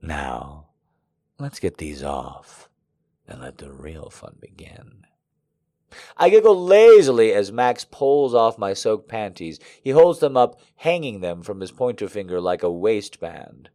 [0.00, 0.68] Now,
[1.38, 2.68] let's get these off
[3.26, 5.06] and let the real fun begin.
[6.16, 9.58] I giggle lazily as Max pulls off my soaked panties.
[9.82, 13.68] He holds them up, hanging them from his pointer finger like a waistband.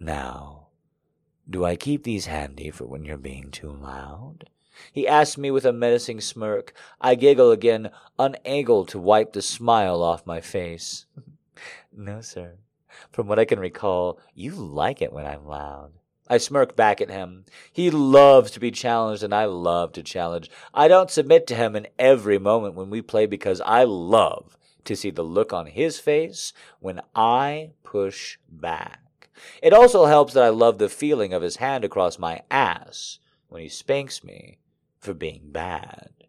[0.00, 0.68] Now,
[1.48, 4.48] do I keep these handy for when you're being too loud?
[4.92, 6.72] He asks me with a menacing smirk.
[7.00, 11.06] I giggle again, unable to wipe the smile off my face.
[11.92, 12.56] no, sir.
[13.10, 15.92] From what I can recall, you like it when I'm loud.
[16.28, 17.44] I smirk back at him.
[17.72, 20.50] He loves to be challenged, and I love to challenge.
[20.72, 24.96] I don't submit to him in every moment when we play because I love to
[24.96, 29.28] see the look on his face when I push back.
[29.62, 33.18] It also helps that I love the feeling of his hand across my ass
[33.48, 34.58] when he spanks me
[35.02, 36.21] for being bad.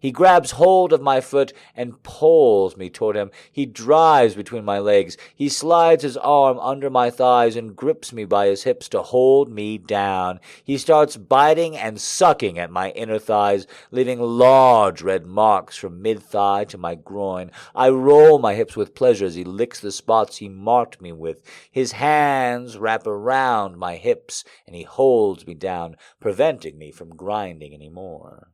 [0.00, 3.30] He grabs hold of my foot and pulls me toward him.
[3.52, 5.18] He drives between my legs.
[5.34, 9.50] He slides his arm under my thighs and grips me by his hips to hold
[9.50, 10.40] me down.
[10.64, 16.22] He starts biting and sucking at my inner thighs, leaving large red marks from mid
[16.22, 17.50] thigh to my groin.
[17.74, 21.42] I roll my hips with pleasure as he licks the spots he marked me with.
[21.70, 27.74] His hands wrap around my hips and he holds me down, preventing me from grinding
[27.74, 28.48] any more.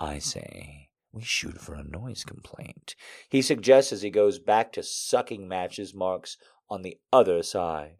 [0.00, 2.96] I say, we shoot for a noise complaint.
[3.28, 6.36] He suggests as he goes back to sucking matches marks
[6.68, 7.96] on the other side.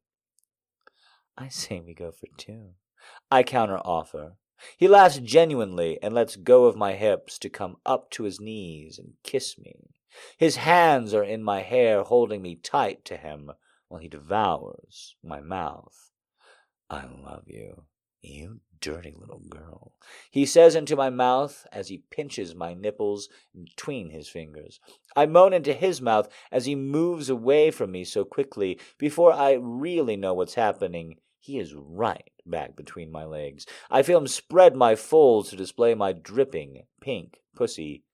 [1.36, 2.70] I say we go for two.
[3.30, 4.36] I counter offer.
[4.76, 8.98] He laughs genuinely and lets go of my hips to come up to his knees
[8.98, 9.90] and kiss me.
[10.38, 13.52] His hands are in my hair, holding me tight to him
[13.88, 16.10] while he devours my mouth.
[16.88, 17.84] I love you,
[18.22, 19.92] you dirty little girl,
[20.30, 24.78] he says into my mouth as he pinches my nipples between his fingers.
[25.16, 28.78] I moan into his mouth as he moves away from me so quickly.
[28.98, 33.64] Before I really know what's happening, he is right back between my legs.
[33.90, 38.04] I feel him spread my folds to display my dripping pink pussy.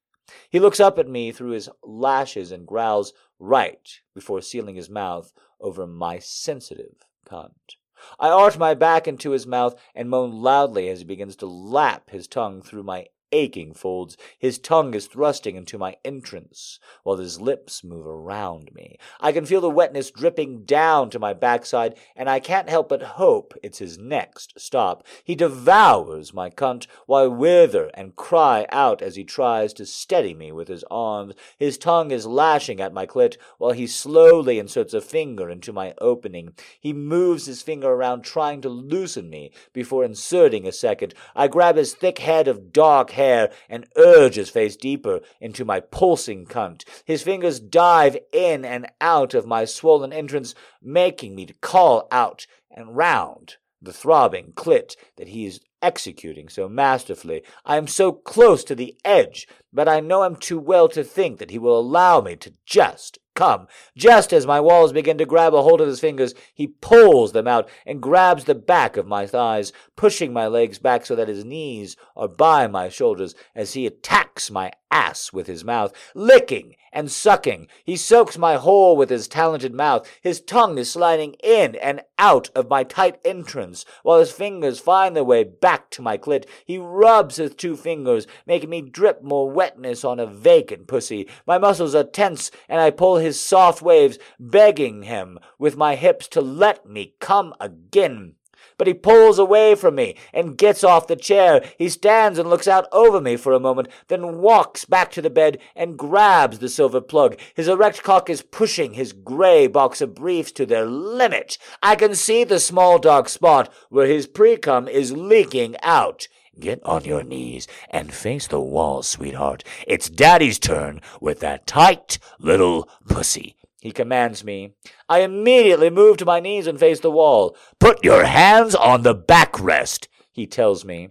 [0.51, 5.33] He looks up at me through his lashes and growls right before sealing his mouth
[5.61, 6.95] over my sensitive
[7.29, 7.75] cunt.
[8.19, 12.11] I arch my back into his mouth and moan loudly as he begins to lap
[12.11, 14.17] his tongue through my aching folds.
[14.39, 18.99] His tongue is thrusting into my entrance, while his lips move around me.
[19.21, 23.03] I can feel the wetness dripping down to my backside, and I can't help but
[23.03, 25.07] hope it's his next stop.
[25.23, 30.35] He devours my cunt, while I wither and cry out as he tries to steady
[30.35, 31.35] me with his arms.
[31.59, 35.95] His tongue is lashing at my clit, while he slowly inserts a finger into my
[36.01, 36.55] opening.
[36.81, 41.15] He moves his finger around, trying to loosen me, before inserting a second.
[41.37, 43.20] I grab his thick head of dark hair
[43.69, 46.85] and urge his face deeper into my pulsing cunt.
[47.05, 52.47] His fingers dive in and out of my swollen entrance, making me to call out
[52.71, 57.43] and round the throbbing clit that he is executing so masterfully.
[57.65, 61.39] I am so close to the edge, but I know him too well to think
[61.39, 63.67] that he will allow me to just come.
[63.97, 67.49] Just as my walls begin to grab a hold of his fingers, he pulls them
[67.49, 71.45] out and grabs the back of my thighs, pushing my legs back so that his
[71.45, 77.11] knees are by my shoulders as he attacks my ass with his mouth, licking and
[77.11, 77.69] sucking.
[77.85, 80.07] He soaks my hole with his talented mouth.
[80.21, 85.15] His tongue is sliding in and out of my tight entrance, while his fingers find
[85.15, 86.47] their way back to my clit.
[86.65, 91.29] He rubs his two fingers, making me drip more wetness on a vacant pussy.
[91.47, 96.27] My muscles are tense, and I pull his soft waves, begging him with my hips
[96.29, 98.35] to let me come again
[98.81, 101.63] but he pulls away from me and gets off the chair.
[101.77, 105.29] He stands and looks out over me for a moment, then walks back to the
[105.29, 107.39] bed and grabs the silver plug.
[107.55, 111.59] His erect cock is pushing his gray boxer briefs to their limit.
[111.83, 116.27] I can see the small dark spot where his precum is leaking out.
[116.59, 119.63] Get on your knees and face the wall, sweetheart.
[119.87, 124.75] It's Daddy's turn with that tight little pussy he commands me.
[125.09, 127.57] I immediately move to my knees and face the wall.
[127.79, 131.11] Put your hands on the backrest, he tells me.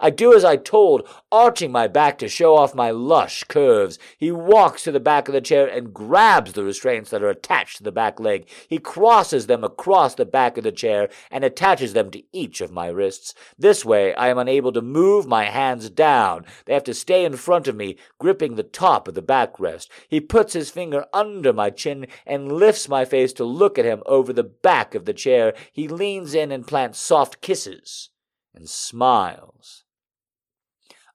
[0.00, 3.98] I do as I told, arching my back to show off my lush curves.
[4.16, 7.78] He walks to the back of the chair and grabs the restraints that are attached
[7.78, 8.48] to the back leg.
[8.68, 12.70] He crosses them across the back of the chair and attaches them to each of
[12.70, 13.34] my wrists.
[13.58, 16.46] This way, I am unable to move my hands down.
[16.66, 19.88] They have to stay in front of me, gripping the top of the backrest.
[20.08, 24.04] He puts his finger under my chin and lifts my face to look at him
[24.06, 25.54] over the back of the chair.
[25.72, 28.10] He leans in and plants soft kisses
[28.54, 29.84] and smiles.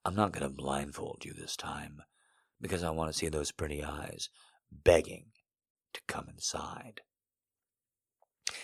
[0.06, 2.02] I'm not going to blindfold you this time
[2.60, 4.30] because I want to see those pretty eyes
[4.72, 5.28] begging
[5.94, 7.02] to come inside.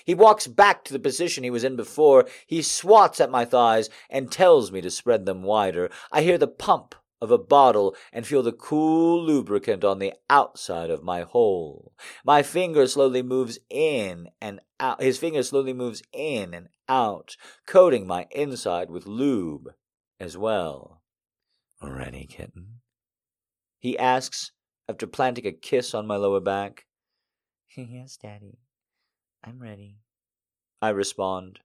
[0.03, 2.25] He walks back to the position he was in before.
[2.45, 5.89] He swats at my thighs and tells me to spread them wider.
[6.11, 10.89] I hear the pump of a bottle and feel the cool lubricant on the outside
[10.89, 11.93] of my hole.
[12.25, 15.01] My finger slowly moves in and out.
[15.01, 17.35] His finger slowly moves in and out,
[17.65, 19.69] coating my inside with lube
[20.19, 20.98] as well.
[21.81, 22.81] Ready, kitten?
[23.79, 24.51] He asks
[24.89, 26.85] after planting a kiss on my lower back.
[27.77, 28.59] yes, Daddy.
[29.43, 29.97] I'm ready.
[30.81, 31.59] I respond.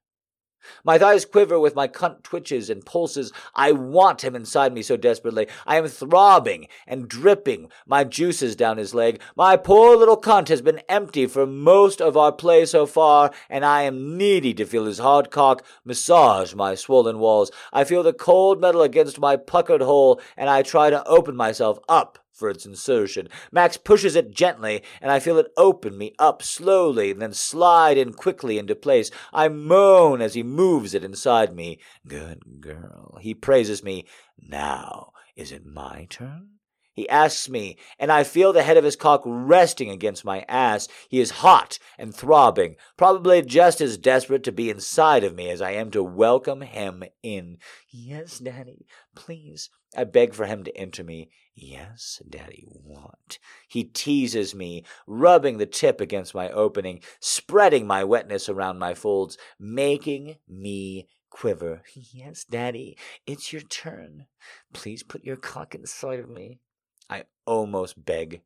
[0.85, 3.33] My thighs quiver with my cunt twitches and pulses.
[3.55, 5.47] I want him inside me so desperately.
[5.67, 9.21] I am throbbing and dripping my juices down his leg.
[9.37, 13.65] My poor little cunt has been empty for most of our play so far, and
[13.65, 17.51] I am needy to feel his hard cock massage my swollen walls.
[17.73, 21.79] I feel the cold metal against my puckered hole, and I try to open myself
[21.89, 23.29] up for its insertion.
[23.53, 28.13] Max pushes it gently, and I feel it open me up slowly, then slide in
[28.13, 29.11] quickly into place.
[29.33, 31.79] I moan as he moves it inside me.
[32.07, 33.19] Good girl.
[33.21, 34.07] He praises me.
[34.39, 36.54] Now, is it my turn?
[36.95, 40.87] He asks me, and I feel the head of his cock resting against my ass.
[41.09, 45.61] He is hot and throbbing, probably just as desperate to be inside of me as
[45.61, 47.59] I am to welcome him in.
[47.91, 48.87] Yes, Daddy,
[49.17, 49.71] please.
[49.97, 51.31] I beg for him to enter me.
[51.57, 53.39] Yes, Daddy, what?
[53.69, 59.37] He teases me, rubbing the tip against my opening, spreading my wetness around my folds,
[59.59, 61.83] making me quiver.
[61.95, 64.27] Yes, Daddy, it's your turn.
[64.73, 66.61] Please put your cock inside of me.
[67.09, 68.43] I almost beg.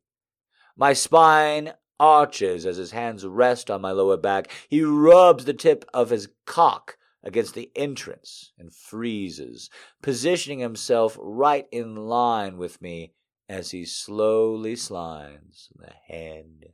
[0.75, 4.49] My spine arches as his hands rest on my lower back.
[4.69, 9.69] He rubs the tip of his cock against the entrance and freezes,
[10.01, 13.13] positioning himself right in line with me
[13.49, 16.73] as he slowly slides the head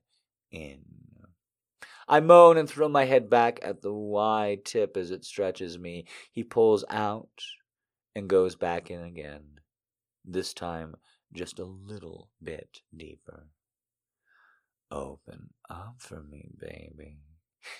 [0.52, 0.84] in.
[2.08, 6.06] I moan and throw my head back at the wide tip as it stretches me.
[6.32, 7.42] He pulls out
[8.16, 9.60] and goes back in again,
[10.24, 10.96] this time
[11.36, 13.50] just a little bit deeper.
[14.92, 17.18] Open up for me, baby.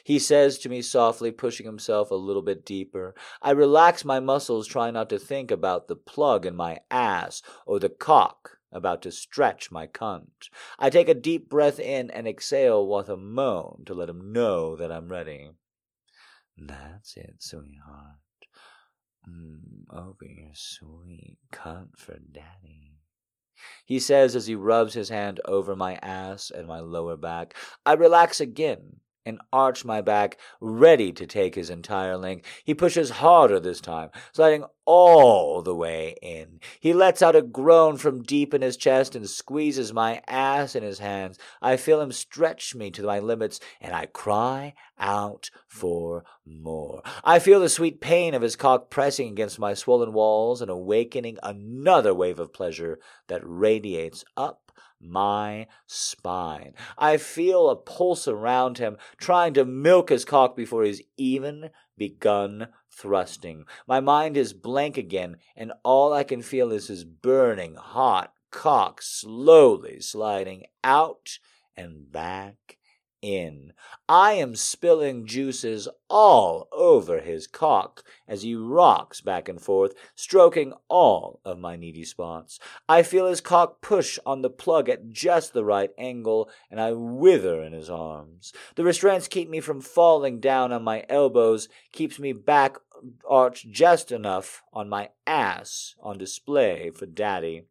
[0.04, 3.14] He says to me softly, pushing himself a little bit deeper.
[3.42, 7.80] I relax my muscles, trying not to think about the plug in my ass or
[7.80, 10.50] the cock about to stretch my cunt.
[10.78, 14.76] I take a deep breath in and exhale with a moan to let him know
[14.76, 15.52] that I'm ready.
[16.58, 18.20] That's it, sweetheart.
[19.28, 22.95] Mm, open your sweet cunt for daddy.
[23.86, 27.56] He says as he rubs his hand over my ass and my lower back.
[27.86, 32.46] I relax again and arch my back, ready to take his entire length.
[32.64, 36.60] He pushes harder this time, sliding all the way in.
[36.80, 40.84] He lets out a groan from deep in his chest and squeezes my ass in
[40.84, 41.40] his hands.
[41.62, 47.02] I feel him stretch me to my limits, and I cry out for more.
[47.24, 51.38] I feel the sweet pain of his cock pressing against my swollen walls and awakening
[51.42, 54.65] another wave of pleasure that radiates up
[55.00, 56.74] my spine.
[56.98, 62.68] I feel a pulse around him, trying to milk his cock before he's even begun
[62.92, 63.66] thrusting.
[63.88, 69.02] My mind is blank again, and all I can feel is his burning, hot cock
[69.02, 71.40] slowly sliding out
[71.76, 72.78] and back
[73.22, 73.74] in.
[74.08, 80.74] I am spilling juices all over his cock as he rocks back and forth, stroking
[80.88, 82.60] all of my needy spots.
[82.88, 86.92] I feel his cock push on the plug at just the right angle, and I
[86.94, 88.54] wither in his arms.
[88.76, 92.78] The restraints keep me from falling down on my elbows, keeps me back
[93.28, 97.66] arched just enough on my ass on display for daddy.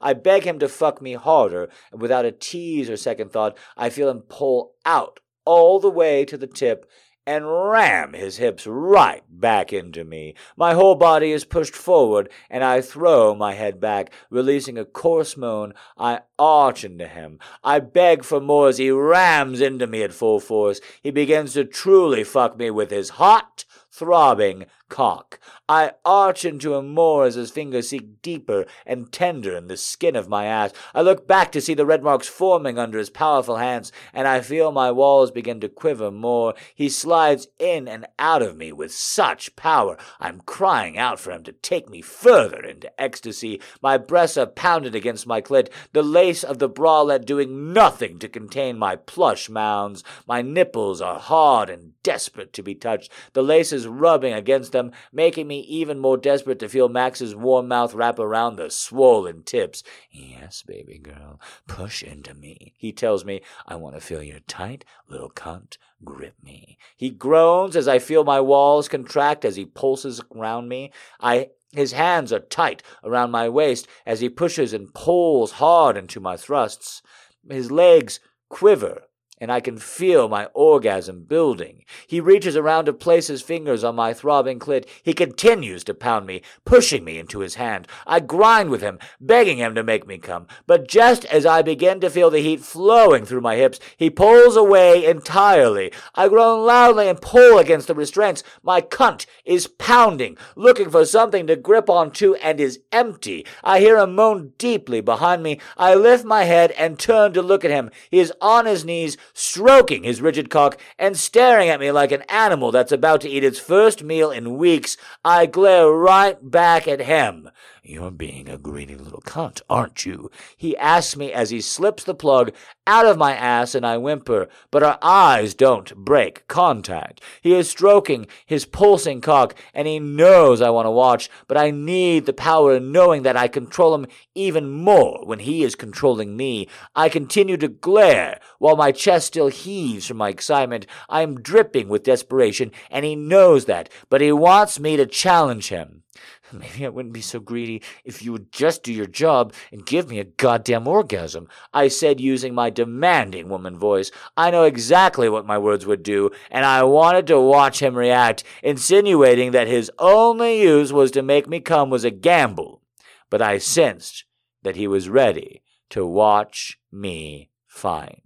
[0.00, 3.90] I beg him to fuck me harder, and without a tease or second thought, I
[3.90, 6.88] feel him pull out all the way to the tip
[7.28, 10.34] and ram his hips right back into me.
[10.56, 15.36] My whole body is pushed forward, and I throw my head back, releasing a coarse
[15.36, 15.74] moan.
[15.98, 17.38] I arch into him.
[17.62, 20.80] I beg for more as he rams into me at full force.
[21.02, 25.38] He begins to truly fuck me with his hot, throbbing cock.
[25.68, 30.16] I arch into him more as his fingers sink deeper and tender in the skin
[30.16, 30.72] of my ass.
[30.94, 34.40] I look back to see the red marks forming under his powerful hands, and I
[34.40, 36.54] feel my walls begin to quiver more.
[36.74, 39.98] He slides in and out of me with such power.
[40.20, 43.60] I'm crying out for him to take me further into ecstasy.
[43.82, 48.28] My breasts are pounded against my clit, the lace of the bralette doing nothing to
[48.28, 50.02] contain my plush mounds.
[50.26, 55.46] My nipples are hard and desperate to be touched, the laces rubbing against them, making
[55.46, 59.82] me even more desperate to feel Max's warm mouth wrap around the swollen tips.
[60.10, 62.74] Yes, baby girl, push into me.
[62.78, 66.78] He tells me, I want to feel your tight little cunt grip me.
[66.96, 70.92] He groans as I feel my walls contract as he pulses around me.
[71.20, 76.18] I his hands are tight around my waist as he pushes and pulls hard into
[76.18, 77.02] my thrusts.
[77.48, 79.02] His legs quiver
[79.40, 81.84] and I can feel my orgasm building.
[82.06, 84.86] He reaches around to place his fingers on my throbbing clit.
[85.02, 87.86] He continues to pound me, pushing me into his hand.
[88.06, 90.46] I grind with him, begging him to make me come.
[90.66, 94.56] But just as I begin to feel the heat flowing through my hips, he pulls
[94.56, 95.92] away entirely.
[96.14, 98.42] I groan loudly and pull against the restraints.
[98.62, 103.46] My cunt is pounding, looking for something to grip onto, and is empty.
[103.62, 105.60] I hear him moan deeply behind me.
[105.76, 107.90] I lift my head and turn to look at him.
[108.10, 112.22] He is on his knees, stroking his rigid cock and staring at me like an
[112.22, 117.00] animal that's about to eat its first meal in weeks, I glare right back at
[117.00, 117.50] him.
[117.88, 120.30] You're being a greedy little cunt, aren't you?
[120.58, 122.52] He asks me as he slips the plug
[122.86, 127.22] out of my ass and I whimper, but our eyes don't break contact.
[127.40, 131.70] He is stroking his pulsing cock and he knows I want to watch, but I
[131.70, 136.36] need the power in knowing that I control him even more when he is controlling
[136.36, 136.68] me.
[136.94, 140.86] I continue to glare while my chest still heaves from my excitement.
[141.08, 145.70] I am dripping with desperation and he knows that, but he wants me to challenge
[145.70, 146.02] him.
[146.52, 150.08] Maybe I wouldn't be so greedy if you would just do your job and give
[150.08, 151.48] me a goddamn orgasm.
[151.74, 154.10] I said using my demanding woman voice.
[154.36, 158.44] I know exactly what my words would do, and I wanted to watch him react,
[158.62, 162.82] insinuating that his only use was to make me come was a gamble.
[163.30, 164.24] But I sensed
[164.62, 168.20] that he was ready to watch me find.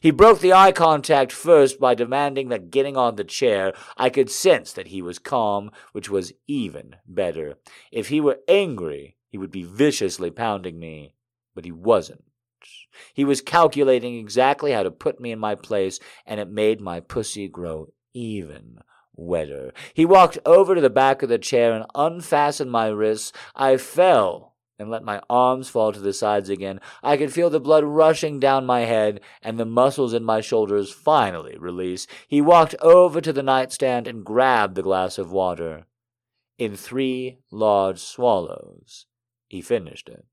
[0.00, 4.30] He broke the eye contact first by demanding that getting on the chair, I could
[4.30, 7.56] sense that he was calm, which was even better.
[7.90, 11.14] If he were angry, he would be viciously pounding me,
[11.54, 12.24] but he wasn't.
[13.12, 17.00] He was calculating exactly how to put me in my place, and it made my
[17.00, 18.78] pussy grow even
[19.14, 19.72] wetter.
[19.94, 23.32] He walked over to the back of the chair and unfastened my wrists.
[23.54, 27.60] I fell and let my arms fall to the sides again, I could feel the
[27.60, 32.06] blood rushing down my head and the muscles in my shoulders finally release.
[32.26, 35.86] He walked over to the nightstand and grabbed the glass of water.
[36.58, 39.06] In three large swallows,
[39.48, 40.26] he finished it.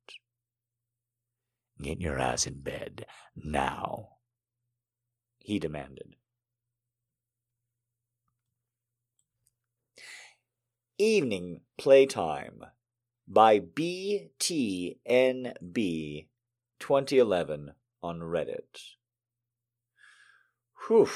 [1.81, 4.09] Get your ass in bed now,
[5.37, 6.15] he demanded.
[10.97, 12.65] Evening playtime
[13.29, 14.25] by BTNB
[16.79, 18.95] 2011 on Reddit.
[20.87, 21.09] Whew.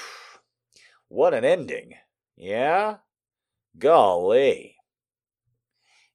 [1.08, 1.96] What an ending.
[2.38, 2.98] Yeah?
[3.80, 4.76] Golly.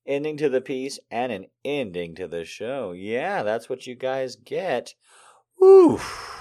[0.06, 2.92] Ending to the piece and an ending to the show.
[2.92, 4.94] Yeah, that's what you guys get.
[5.62, 6.38] Oof.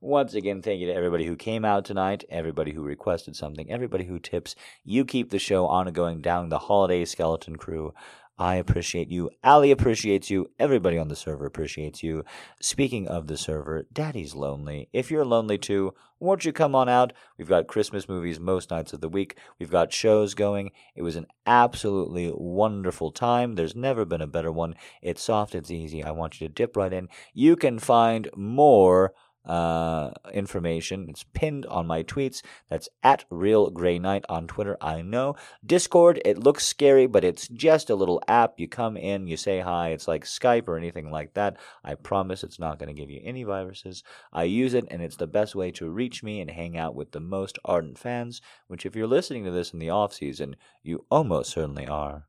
[0.00, 4.04] Once again, thank you to everybody who came out tonight, everybody who requested something, everybody
[4.04, 4.56] who tips.
[4.82, 7.94] You keep the show ongoing down the holiday skeleton crew.
[8.42, 9.30] I appreciate you.
[9.44, 10.50] Ali appreciates you.
[10.58, 12.24] Everybody on the server appreciates you.
[12.60, 14.88] Speaking of the server, Daddy's lonely.
[14.92, 17.12] If you're lonely too, won't you come on out?
[17.38, 19.38] We've got Christmas movies most nights of the week.
[19.60, 20.72] We've got shows going.
[20.96, 23.54] It was an absolutely wonderful time.
[23.54, 24.74] There's never been a better one.
[25.02, 26.02] It's soft, it's easy.
[26.02, 27.10] I want you to dip right in.
[27.32, 29.14] You can find more
[29.44, 31.06] uh, information.
[31.08, 32.42] It's pinned on my tweets.
[32.68, 34.76] That's at Real Grey Knight on Twitter.
[34.80, 35.36] I know.
[35.64, 38.58] Discord, it looks scary, but it's just a little app.
[38.58, 39.90] You come in, you say hi.
[39.90, 41.56] It's like Skype or anything like that.
[41.84, 44.02] I promise it's not going to give you any viruses.
[44.32, 47.12] I use it, and it's the best way to reach me and hang out with
[47.12, 51.04] the most ardent fans, which, if you're listening to this in the off season, you
[51.10, 52.26] almost certainly are.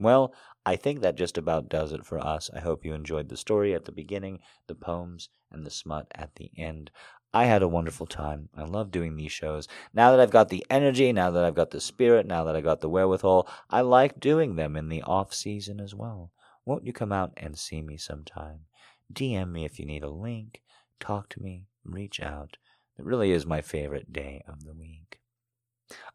[0.00, 0.32] Well,
[0.68, 2.50] I think that just about does it for us.
[2.54, 6.34] I hope you enjoyed the story at the beginning, the poems, and the smut at
[6.34, 6.90] the end.
[7.32, 8.50] I had a wonderful time.
[8.54, 9.66] I love doing these shows.
[9.94, 12.64] Now that I've got the energy, now that I've got the spirit, now that I've
[12.64, 16.32] got the wherewithal, I like doing them in the off season as well.
[16.66, 18.66] Won't you come out and see me sometime?
[19.10, 20.60] DM me if you need a link.
[21.00, 21.64] Talk to me.
[21.82, 22.58] Reach out.
[22.98, 25.17] It really is my favorite day of the week.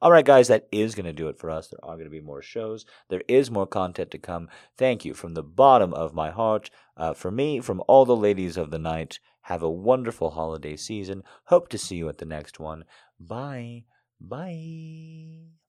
[0.01, 1.67] All right, guys, that is going to do it for us.
[1.67, 2.85] There are going to be more shows.
[3.09, 4.49] There is more content to come.
[4.77, 6.69] Thank you from the bottom of my heart.
[6.95, 11.23] Uh, for me, from all the ladies of the night, have a wonderful holiday season.
[11.45, 12.85] Hope to see you at the next one.
[13.19, 13.85] Bye.
[14.19, 15.62] Bye.